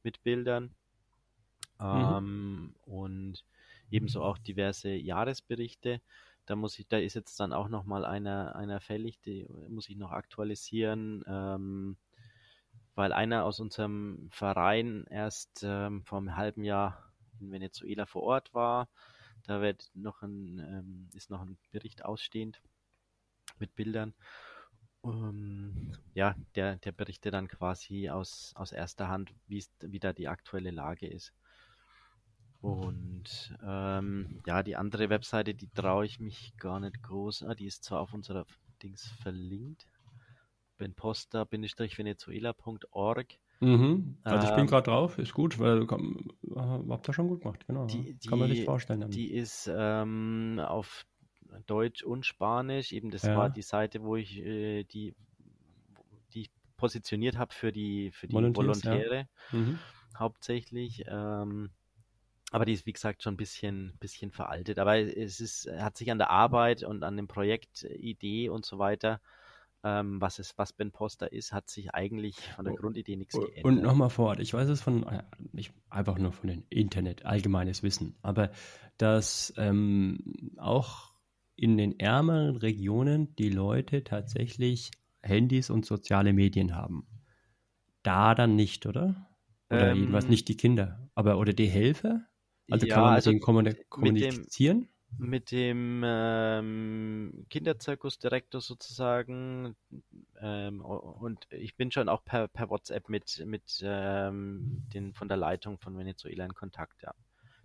[0.03, 0.75] mit Bildern.
[1.79, 1.85] Mhm.
[1.85, 3.45] Ähm, und
[3.89, 6.01] ebenso auch diverse Jahresberichte.
[6.45, 9.95] Da muss ich, da ist jetzt dann auch nochmal einer, einer fällig, die muss ich
[9.95, 11.95] noch aktualisieren ähm,
[12.99, 17.08] weil einer aus unserem Verein erst ähm, vor einem halben Jahr
[17.41, 18.87] in Venezuela vor Ort war.
[19.45, 22.61] Da wird noch ein, ähm, ist noch ein Bericht ausstehend
[23.59, 24.13] mit Bildern.
[25.03, 30.71] Ähm, ja, der, der berichtet dann quasi aus, aus erster Hand, wie da die aktuelle
[30.71, 31.33] Lage ist.
[32.61, 37.43] Und ähm, ja, die andere Webseite, die traue ich mich gar nicht groß.
[37.43, 38.45] Ah, die ist zwar auf unserer
[38.83, 39.85] Dings verlinkt.
[40.79, 43.37] benposta-venezuela.org.
[43.59, 44.17] Mhm.
[44.23, 47.67] Also ich bin ähm, gerade drauf, ist gut, weil komm, habt ihr schon gut gemacht,
[47.67, 47.85] genau.
[47.85, 49.01] Die, die, Kann man sich vorstellen.
[49.01, 49.11] Dann.
[49.11, 51.05] Die ist ähm, auf
[51.67, 53.35] Deutsch und Spanisch, eben das ja.
[53.35, 55.13] war die Seite, wo ich äh, die,
[56.33, 59.57] die ich positioniert habe für die, für die Volontäre ja.
[59.57, 59.77] mhm.
[60.17, 61.03] hauptsächlich.
[61.07, 61.71] Ähm,
[62.51, 64.79] aber die ist, wie gesagt, schon ein bisschen, bisschen veraltet.
[64.79, 68.79] Aber es ist, hat sich an der Arbeit und an dem Projekt Idee und so
[68.79, 69.21] weiter
[69.83, 73.63] ähm, was, es, was Ben Poster ist, hat sich eigentlich von der Grundidee nichts geändert.
[73.63, 77.25] Und nochmal vor Ort, ich weiß es von, äh, nicht einfach nur von dem Internet,
[77.25, 78.51] allgemeines Wissen, aber
[78.97, 81.13] dass ähm, auch
[81.55, 87.07] in den ärmeren Regionen die Leute tatsächlich Handys und soziale Medien haben.
[88.03, 89.27] Da dann nicht, oder?
[89.69, 91.09] Oder ähm, jedenfalls nicht die Kinder.
[91.15, 92.21] Aber oder die Helfer?
[92.69, 94.87] Also ja, kann man mit also denen kommunizieren?
[95.17, 99.75] Mit dem ähm, Kinderzirkusdirektor sozusagen
[100.39, 105.37] ähm, und ich bin schon auch per, per WhatsApp mit, mit ähm, den von der
[105.37, 107.13] Leitung von Venezuela in Kontakt, ja.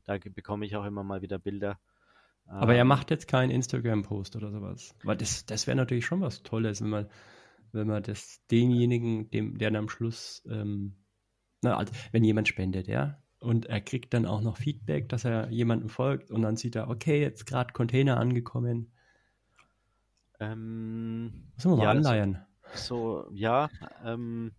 [0.04, 1.78] Da bekomme ich auch immer mal wieder Bilder.
[2.46, 4.94] Aber er ähm, macht jetzt keinen Instagram-Post oder sowas.
[5.02, 7.08] Weil das, das wäre natürlich schon was Tolles, wenn man,
[7.72, 10.96] wenn man das demjenigen, dem, der dann am Schluss, ähm,
[11.62, 15.50] na, also wenn jemand spendet, ja, und er kriegt dann auch noch Feedback, dass er
[15.50, 18.92] jemandem folgt und dann sieht er, okay, jetzt gerade Container angekommen.
[20.40, 22.38] Ähm, Müssen wir mal ja, anleihen.
[22.74, 23.68] So, ja,
[24.04, 24.52] ähm,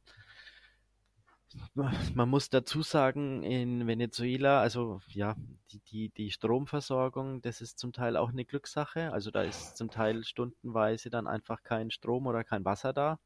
[1.74, 5.36] man muss dazu sagen, in Venezuela, also ja,
[5.72, 9.12] die, die, die Stromversorgung, das ist zum Teil auch eine Glückssache.
[9.12, 13.20] Also da ist zum Teil stundenweise dann einfach kein Strom oder kein Wasser da.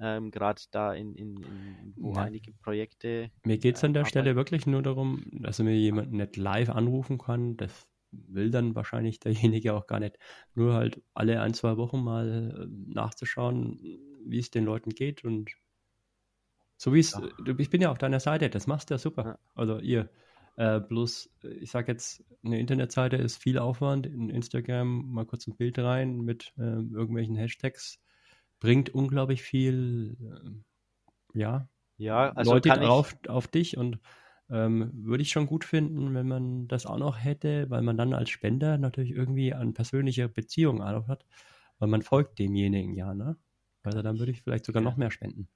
[0.00, 2.22] Ähm, gerade da in, in, in wo ja.
[2.22, 3.30] einige Projekte.
[3.44, 6.70] Mir geht es an der äh, Stelle wirklich nur darum, dass mir jemand nicht live
[6.70, 7.56] anrufen kann.
[7.56, 10.18] Das will dann wahrscheinlich derjenige auch gar nicht.
[10.54, 13.80] Nur halt alle ein, zwei Wochen mal äh, nachzuschauen,
[14.24, 15.50] wie es den Leuten geht und
[16.76, 17.54] so wie es, ja.
[17.58, 19.24] ich bin ja auf deiner Seite, das machst du ja super.
[19.24, 19.38] Ja.
[19.54, 20.10] Also ihr.
[20.56, 21.30] Äh, bloß,
[21.60, 24.06] ich sag jetzt, eine Internetseite ist viel Aufwand.
[24.06, 28.02] In Instagram mal kurz ein Bild rein mit äh, irgendwelchen Hashtags
[28.62, 30.16] bringt unglaublich viel,
[31.34, 33.98] äh, ja, ja also Leute drauf auf dich und
[34.48, 38.14] ähm, würde ich schon gut finden, wenn man das auch noch hätte, weil man dann
[38.14, 41.26] als Spender natürlich irgendwie eine persönliche Beziehung auch hat,
[41.80, 43.36] weil man folgt demjenigen ja, ne?
[43.82, 45.48] Also dann würde ich vielleicht sogar noch mehr spenden.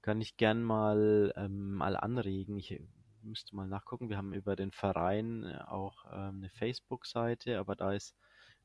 [0.00, 2.56] Kann ich gern mal, ähm, mal anregen.
[2.56, 2.80] Ich
[3.20, 4.08] müsste mal nachgucken.
[4.08, 8.16] Wir haben über den Verein äh, auch ähm, eine Facebook-Seite, aber da ist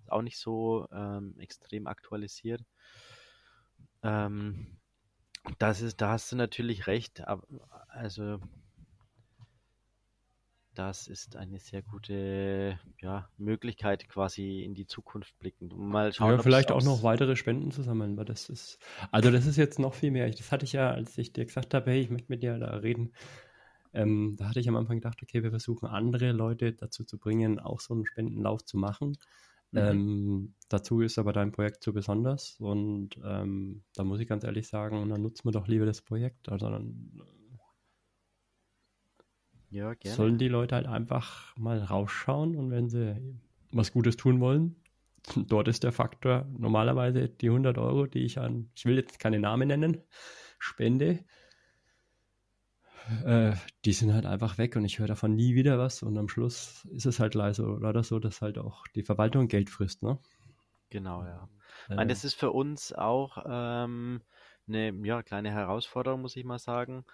[0.08, 2.64] auch nicht so ähm, extrem aktualisiert.
[4.04, 4.78] Ähm,
[5.60, 7.28] das ist, da hast du natürlich recht.
[7.28, 7.46] Aber,
[7.90, 8.40] also
[10.74, 15.70] das ist eine sehr gute ja, Möglichkeit, quasi in die Zukunft blicken.
[15.76, 18.80] Mal schauen, ja, vielleicht auch noch weitere Spenden zu sammeln, weil das ist,
[19.12, 20.30] also das ist jetzt noch viel mehr.
[20.30, 22.76] Das hatte ich ja, als ich dir gesagt habe, hey, ich möchte mit dir da
[22.78, 23.14] reden.
[23.94, 27.60] Ähm, da hatte ich am Anfang gedacht, okay, wir versuchen andere Leute dazu zu bringen,
[27.60, 29.18] auch so einen Spendenlauf zu machen.
[29.74, 29.80] Mhm.
[29.80, 34.68] Ähm, dazu ist aber dein Projekt zu besonders und ähm, da muss ich ganz ehrlich
[34.68, 36.50] sagen, dann nutzen wir doch lieber das Projekt.
[36.50, 37.12] Also dann
[39.72, 40.16] ja, gerne.
[40.16, 43.20] sollen die Leute halt einfach mal rausschauen und wenn sie
[43.72, 44.76] was Gutes tun wollen,
[45.36, 49.40] dort ist der Faktor normalerweise die 100 Euro, die ich an, ich will jetzt keine
[49.40, 49.98] Namen nennen,
[50.60, 51.26] spende
[53.26, 53.54] äh,
[53.86, 56.86] die sind halt einfach weg und ich höre davon nie wieder was und am Schluss
[56.92, 60.20] ist es halt leider, leider so, dass halt auch die Verwaltung Geld frisst, ne?
[60.90, 61.50] Genau, ja.
[61.90, 64.22] Äh, meine, das ist für uns auch ähm,
[64.68, 67.06] eine ja, kleine Herausforderung, muss ich mal sagen.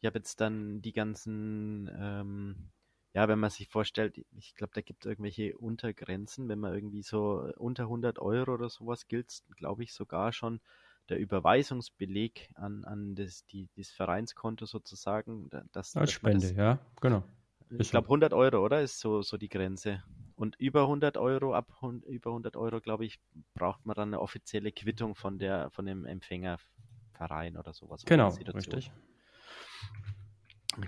[0.00, 2.70] Ich habe jetzt dann die ganzen, ähm,
[3.14, 7.02] ja, wenn man sich vorstellt, ich glaube, da gibt es irgendwelche Untergrenzen, wenn man irgendwie
[7.02, 10.60] so unter 100 Euro oder sowas gilt, glaube ich sogar schon
[11.08, 15.50] der Überweisungsbeleg an, an das, die, das Vereinskonto sozusagen.
[15.72, 17.24] Das, Als Spende, das, ja, genau.
[17.78, 18.80] Ich glaube 100 Euro, oder?
[18.80, 20.02] Ist so, so die Grenze.
[20.36, 21.66] Und über 100 Euro, ab
[22.06, 23.18] über 100 Euro, glaube ich,
[23.54, 28.04] braucht man dann eine offizielle Quittung von, der, von dem Empfängerverein oder sowas.
[28.04, 28.90] Genau, richtig.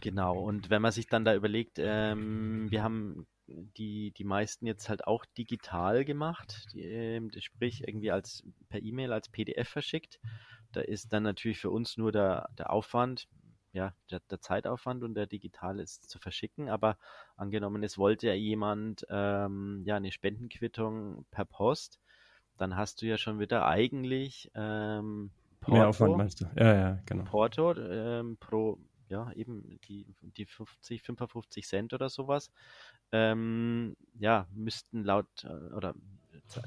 [0.01, 3.27] Genau, und wenn man sich dann da überlegt, ähm, wir haben
[3.77, 9.13] die, die meisten jetzt halt auch digital gemacht, die, ähm, sprich irgendwie als per E-Mail
[9.13, 10.21] als PDF verschickt.
[10.73, 13.29] Da ist dann natürlich für uns nur der, der Aufwand,
[13.73, 16.69] ja, der, der Zeitaufwand und der digital ist zu verschicken.
[16.69, 16.97] Aber
[17.37, 22.01] angenommen, es wollte ja jemand ähm, ja eine Spendenquittung per Post,
[22.57, 25.31] dann hast du ja schon wieder eigentlich ähm,
[25.61, 26.47] Porto, Mehr Aufwand meinst du?
[26.57, 27.25] Ja, ja, genau.
[27.25, 28.79] Porto ähm, pro
[29.11, 32.51] ja, eben die, die 50, 55 Cent oder sowas,
[33.13, 35.95] ähm, ja, müssten laut äh, oder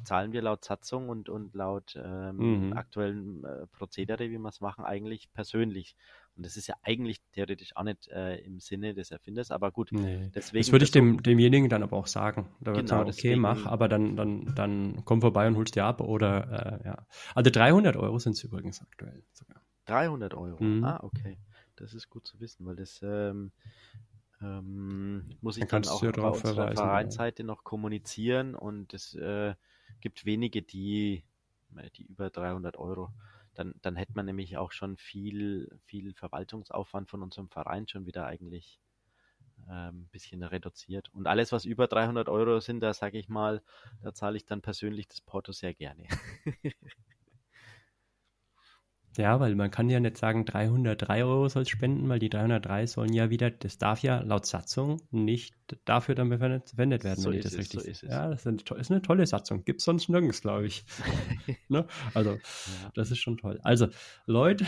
[0.03, 2.73] zahlen wir laut Satzung und, und laut ähm, mhm.
[2.73, 5.95] aktuellen äh, Prozedere, wie wir es machen, eigentlich persönlich.
[6.35, 9.91] Und das ist ja eigentlich theoretisch auch nicht äh, im Sinne des Erfinders, aber gut.
[9.91, 10.31] Nee.
[10.33, 12.49] Deswegen das würde ich dem, demjenigen dann aber auch sagen.
[12.61, 15.75] Da wird genau, sagen, okay, deswegen, mach, aber dann, dann, dann komm vorbei und holst
[15.75, 17.07] dir ab oder äh, ja.
[17.35, 19.61] Also 300 Euro sind es übrigens aktuell sogar.
[19.85, 20.83] 300 Euro, mhm.
[20.83, 21.37] ah, okay.
[21.75, 23.51] Das ist gut zu wissen, weil das ähm,
[24.43, 29.55] ähm, muss ich dann, dann auch auf der Vereinsseite noch kommunizieren und es äh,
[30.01, 31.23] gibt wenige, die,
[31.77, 33.13] äh, die über 300 Euro.
[33.53, 38.25] Dann, dann hätte man nämlich auch schon viel, viel Verwaltungsaufwand von unserem Verein schon wieder
[38.25, 38.81] eigentlich
[39.67, 41.09] ein ähm, bisschen reduziert.
[41.13, 43.61] Und alles, was über 300 Euro sind, da sage ich mal,
[44.01, 46.05] da zahle ich dann persönlich das Porto sehr gerne.
[49.17, 53.13] Ja, weil man kann ja nicht sagen, 303 Euro soll spenden, weil die 303 sollen
[53.13, 55.55] ja wieder, das darf ja laut Satzung nicht
[55.85, 58.71] dafür dann verwendet werden, so wenn ich das es, richtig so ist Ja, das ist
[58.71, 59.63] eine, ist eine tolle Satzung.
[59.65, 60.83] Gibt es sonst nirgends, glaube ich.
[61.69, 61.85] ne?
[62.13, 62.39] Also, ja.
[62.95, 63.59] das ist schon toll.
[63.63, 63.87] Also,
[64.25, 64.65] Leute,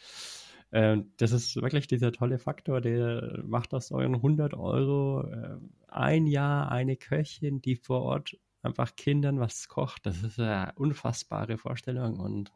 [0.70, 5.56] äh, das ist wirklich dieser tolle Faktor, der macht aus euren 100 Euro äh,
[5.88, 10.06] ein Jahr eine Köchin, die vor Ort einfach Kindern was kocht.
[10.06, 12.52] Das ist eine unfassbare Vorstellung und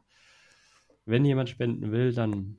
[1.04, 2.58] wenn jemand spenden will, dann,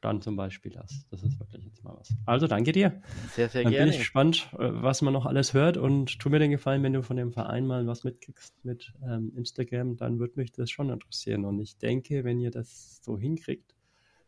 [0.00, 1.06] dann zum Beispiel das.
[1.10, 2.14] Das ist wirklich jetzt mal was.
[2.26, 3.02] Also danke dir.
[3.32, 3.86] Sehr, sehr dann gerne.
[3.86, 6.92] Bin ich gespannt, äh, was man noch alles hört und tu mir den Gefallen, wenn
[6.92, 10.90] du von dem Verein mal was mitkriegst mit ähm, Instagram, dann würde mich das schon
[10.90, 11.44] interessieren.
[11.44, 13.74] Und ich denke, wenn ihr das so hinkriegt,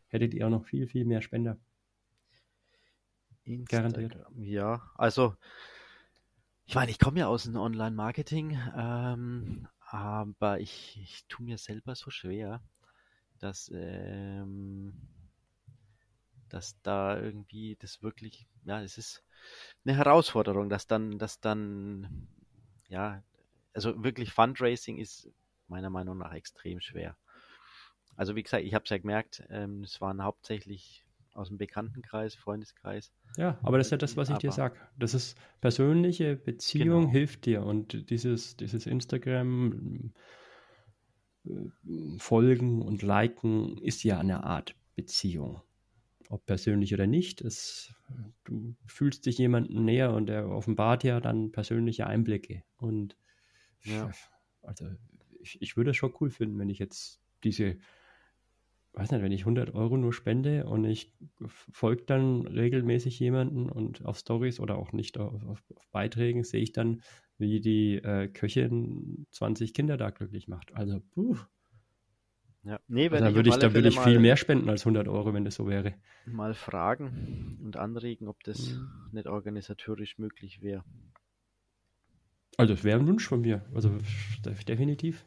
[0.07, 1.57] hättet ihr auch noch viel, viel mehr Spender.
[3.45, 4.25] Instagram, Garantiert.
[4.37, 5.35] Ja, also
[6.65, 11.93] ich meine, ich komme ja aus dem Online-Marketing, ähm, aber ich, ich tue mir selber
[11.95, 12.61] so schwer,
[13.43, 14.93] dass, ähm,
[16.49, 19.23] dass da irgendwie das wirklich, ja, es ist
[19.85, 22.27] eine Herausforderung, dass dann, dass dann,
[22.87, 23.21] ja,
[23.73, 25.29] also wirklich Fundraising ist
[25.67, 27.17] meiner Meinung nach extrem schwer.
[28.15, 32.35] Also wie gesagt, ich habe es ja gemerkt, ähm, es waren hauptsächlich aus dem Bekanntenkreis,
[32.35, 33.11] Freundeskreis.
[33.37, 34.77] Ja, aber das ist ja das, was ich dir sage.
[34.97, 37.11] Das ist persönliche Beziehung genau.
[37.11, 40.13] hilft dir und dieses, dieses Instagram
[42.17, 45.61] Folgen und Liken ist ja eine Art Beziehung.
[46.29, 47.93] Ob persönlich oder nicht, es,
[48.45, 52.63] du fühlst dich jemandem näher und er offenbart ja dann persönliche Einblicke.
[52.77, 53.17] Und
[53.83, 54.09] ja.
[54.61, 54.87] also
[55.41, 57.77] ich, ich würde es schon cool finden, wenn ich jetzt diese
[58.93, 61.11] weiß nicht, wenn ich 100 Euro nur spende und ich
[61.47, 66.61] folge dann regelmäßig jemanden und auf Stories oder auch nicht auf, auf, auf Beiträgen sehe
[66.61, 67.01] ich dann,
[67.37, 70.73] wie die äh, Köchin 20 Kinder da glücklich macht.
[70.75, 71.37] Also, puh.
[72.63, 75.07] Ja, nee, wenn also, da würde ich, da würde ich viel mehr spenden als 100
[75.07, 75.95] Euro, wenn das so wäre.
[76.25, 78.89] Mal fragen und anregen, ob das mhm.
[79.11, 80.85] nicht organisatorisch möglich wäre.
[82.57, 83.65] Also, es wäre ein Wunsch von mir.
[83.73, 83.97] Also,
[84.67, 85.25] definitiv.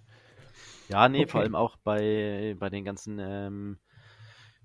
[0.88, 1.28] Ja, nee, okay.
[1.28, 3.78] vor allem auch bei, bei den ganzen ähm,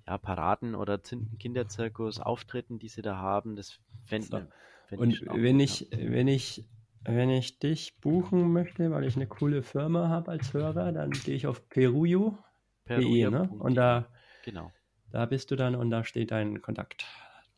[0.07, 0.99] ja, Paraden oder
[1.39, 4.97] Kinderzirkus-Auftritten, die sie da haben, das fände so.
[4.97, 6.65] Und wenn ich, wenn ich,
[7.03, 11.35] wenn ich dich buchen möchte, weil ich eine coole Firma habe als Hörer, dann gehe
[11.35, 12.37] ich auf peruyo.de,
[12.85, 13.29] Peruyo.
[13.31, 13.49] ne?
[13.59, 14.07] Und da,
[14.43, 14.71] genau.
[15.11, 17.05] da bist du dann und da steht dein Kontakt.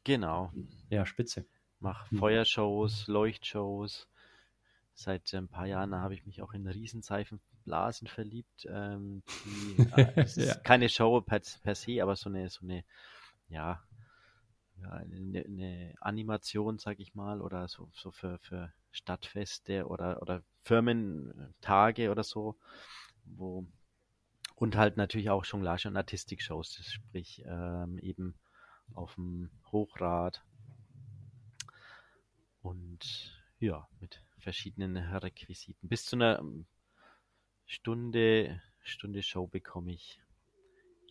[0.03, 0.51] Genau.
[0.89, 1.45] Ja, spitze.
[1.79, 2.19] Mach hm.
[2.19, 4.07] Feuershows, Leuchtshows.
[4.95, 8.67] Seit ein paar Jahren habe ich mich auch in Riesenseifen Blasen verliebt.
[8.69, 10.55] Ähm, die, äh, ja.
[10.55, 12.83] keine Show per, per, se, aber so eine, so eine,
[13.49, 13.81] ja,
[14.83, 20.43] ja eine, eine Animation, sag ich mal, oder so, so für, für Stadtfeste oder, oder
[20.63, 22.55] Firmentage oder so,
[23.25, 23.65] wo
[24.55, 28.35] und halt natürlich auch Jonglage und Artistik-Shows, sprich ähm, eben
[28.93, 30.43] auf dem Hochrad
[32.61, 35.89] und ja, mit verschiedenen Requisiten.
[35.89, 36.43] Bis zu einer
[37.65, 40.21] Stunde, Stunde Show bekomme ich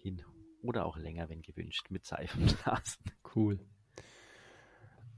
[0.03, 0.23] hin.
[0.63, 3.05] Oder auch länger, wenn gewünscht, mit Seifenblasen.
[3.35, 3.59] Cool.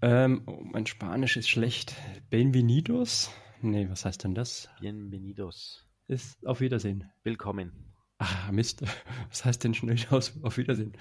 [0.01, 1.97] Ähm, oh, mein Spanisch ist schlecht.
[2.30, 3.32] Bienvenidos?
[3.61, 4.68] Nee, was heißt denn das?
[4.80, 5.84] Bienvenidos.
[6.07, 7.11] Ist auf Wiedersehen.
[7.24, 7.72] Willkommen.
[8.18, 8.84] Ach, Mist.
[9.30, 10.92] Was heißt denn schnell aus auf Wiedersehen?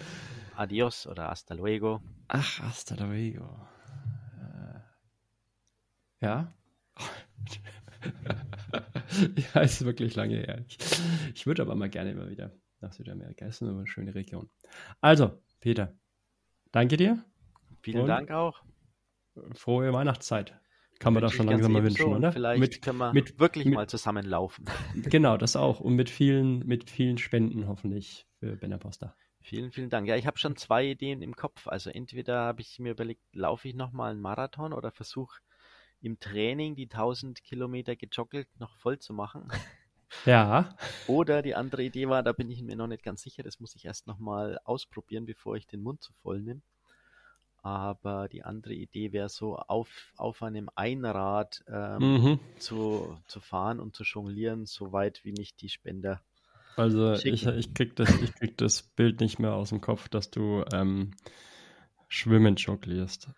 [0.55, 2.01] Adios oder hasta luego.
[2.29, 3.45] Ach, hasta luego.
[4.39, 4.79] Äh,
[6.25, 6.51] ja.
[9.53, 10.65] ja, ist wirklich lange her.
[10.67, 10.79] Ich,
[11.35, 12.51] ich würde aber mal gerne immer wieder
[12.83, 13.45] nach Südamerika.
[13.45, 14.49] Ist eine schöne Region.
[15.01, 15.97] Also, Peter,
[16.71, 17.23] danke dir.
[17.81, 18.61] Vielen Dank auch.
[19.53, 20.59] Frohe Weihnachtszeit.
[20.99, 22.31] Kann man da schon langsam mal wünschen, oder?
[22.31, 24.65] Vielleicht mit, können wir mit, wirklich mit, mal zusammenlaufen.
[25.09, 25.79] Genau, das auch.
[25.79, 29.15] Und mit vielen, mit vielen Spenden hoffentlich für Benaposta.
[29.41, 30.07] Vielen, vielen Dank.
[30.07, 31.67] Ja, ich habe schon zwei Ideen im Kopf.
[31.67, 35.41] Also entweder habe ich mir überlegt, laufe ich nochmal einen Marathon oder versuche
[35.99, 39.49] im Training die 1000 Kilometer gejoggelt noch voll zu machen.
[40.25, 40.75] Ja.
[41.07, 43.75] Oder die andere Idee war, da bin ich mir noch nicht ganz sicher, das muss
[43.75, 46.61] ich erst nochmal ausprobieren, bevor ich den Mund zu voll nehme.
[47.61, 52.39] Aber die andere Idee wäre so, auf, auf einem Einrad ähm, mhm.
[52.59, 56.21] zu, zu fahren und zu jonglieren, so weit wie mich die Spender.
[56.75, 60.29] Also ich, ich, krieg das, ich krieg das Bild nicht mehr aus dem Kopf, dass
[60.29, 61.11] du ähm,
[62.09, 63.29] schwimmend jonglierst.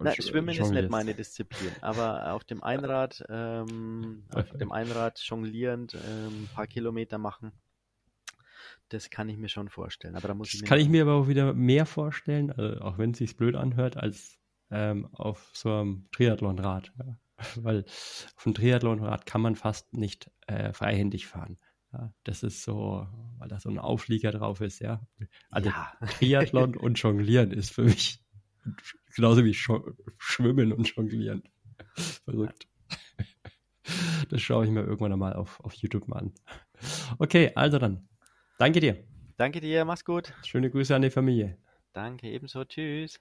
[0.00, 5.94] Na, Schwimmen ist nicht meine Disziplin, aber auf dem Einrad, ähm, auf dem Einrad jonglierend
[5.94, 7.52] ähm, ein paar Kilometer machen,
[8.88, 10.16] das kann ich mir schon vorstellen.
[10.16, 12.98] Aber da muss das ich kann ich mir aber auch wieder mehr vorstellen, also auch
[12.98, 14.38] wenn es sich blöd anhört, als
[14.70, 16.92] ähm, auf so einem Triathlonrad.
[16.98, 17.18] Ja.
[17.56, 21.58] Weil auf dem Triathlonrad kann man fast nicht äh, freihändig fahren.
[21.92, 23.06] Ja, das ist so,
[23.38, 25.06] weil da so ein Auflieger drauf ist, ja.
[25.48, 25.92] Also ja.
[26.18, 28.20] Triathlon und Jonglieren ist für mich
[29.14, 31.42] Genauso wie Schwimmen und Jonglieren.
[32.24, 32.66] Verrückt.
[34.30, 36.34] Das schaue ich mir irgendwann mal auf, auf YouTube mal an.
[37.18, 38.08] Okay, also dann.
[38.58, 39.04] Danke dir.
[39.36, 40.32] Danke dir, mach's gut.
[40.44, 41.58] Schöne Grüße an die Familie.
[41.92, 42.64] Danke, ebenso.
[42.64, 43.20] Tschüss.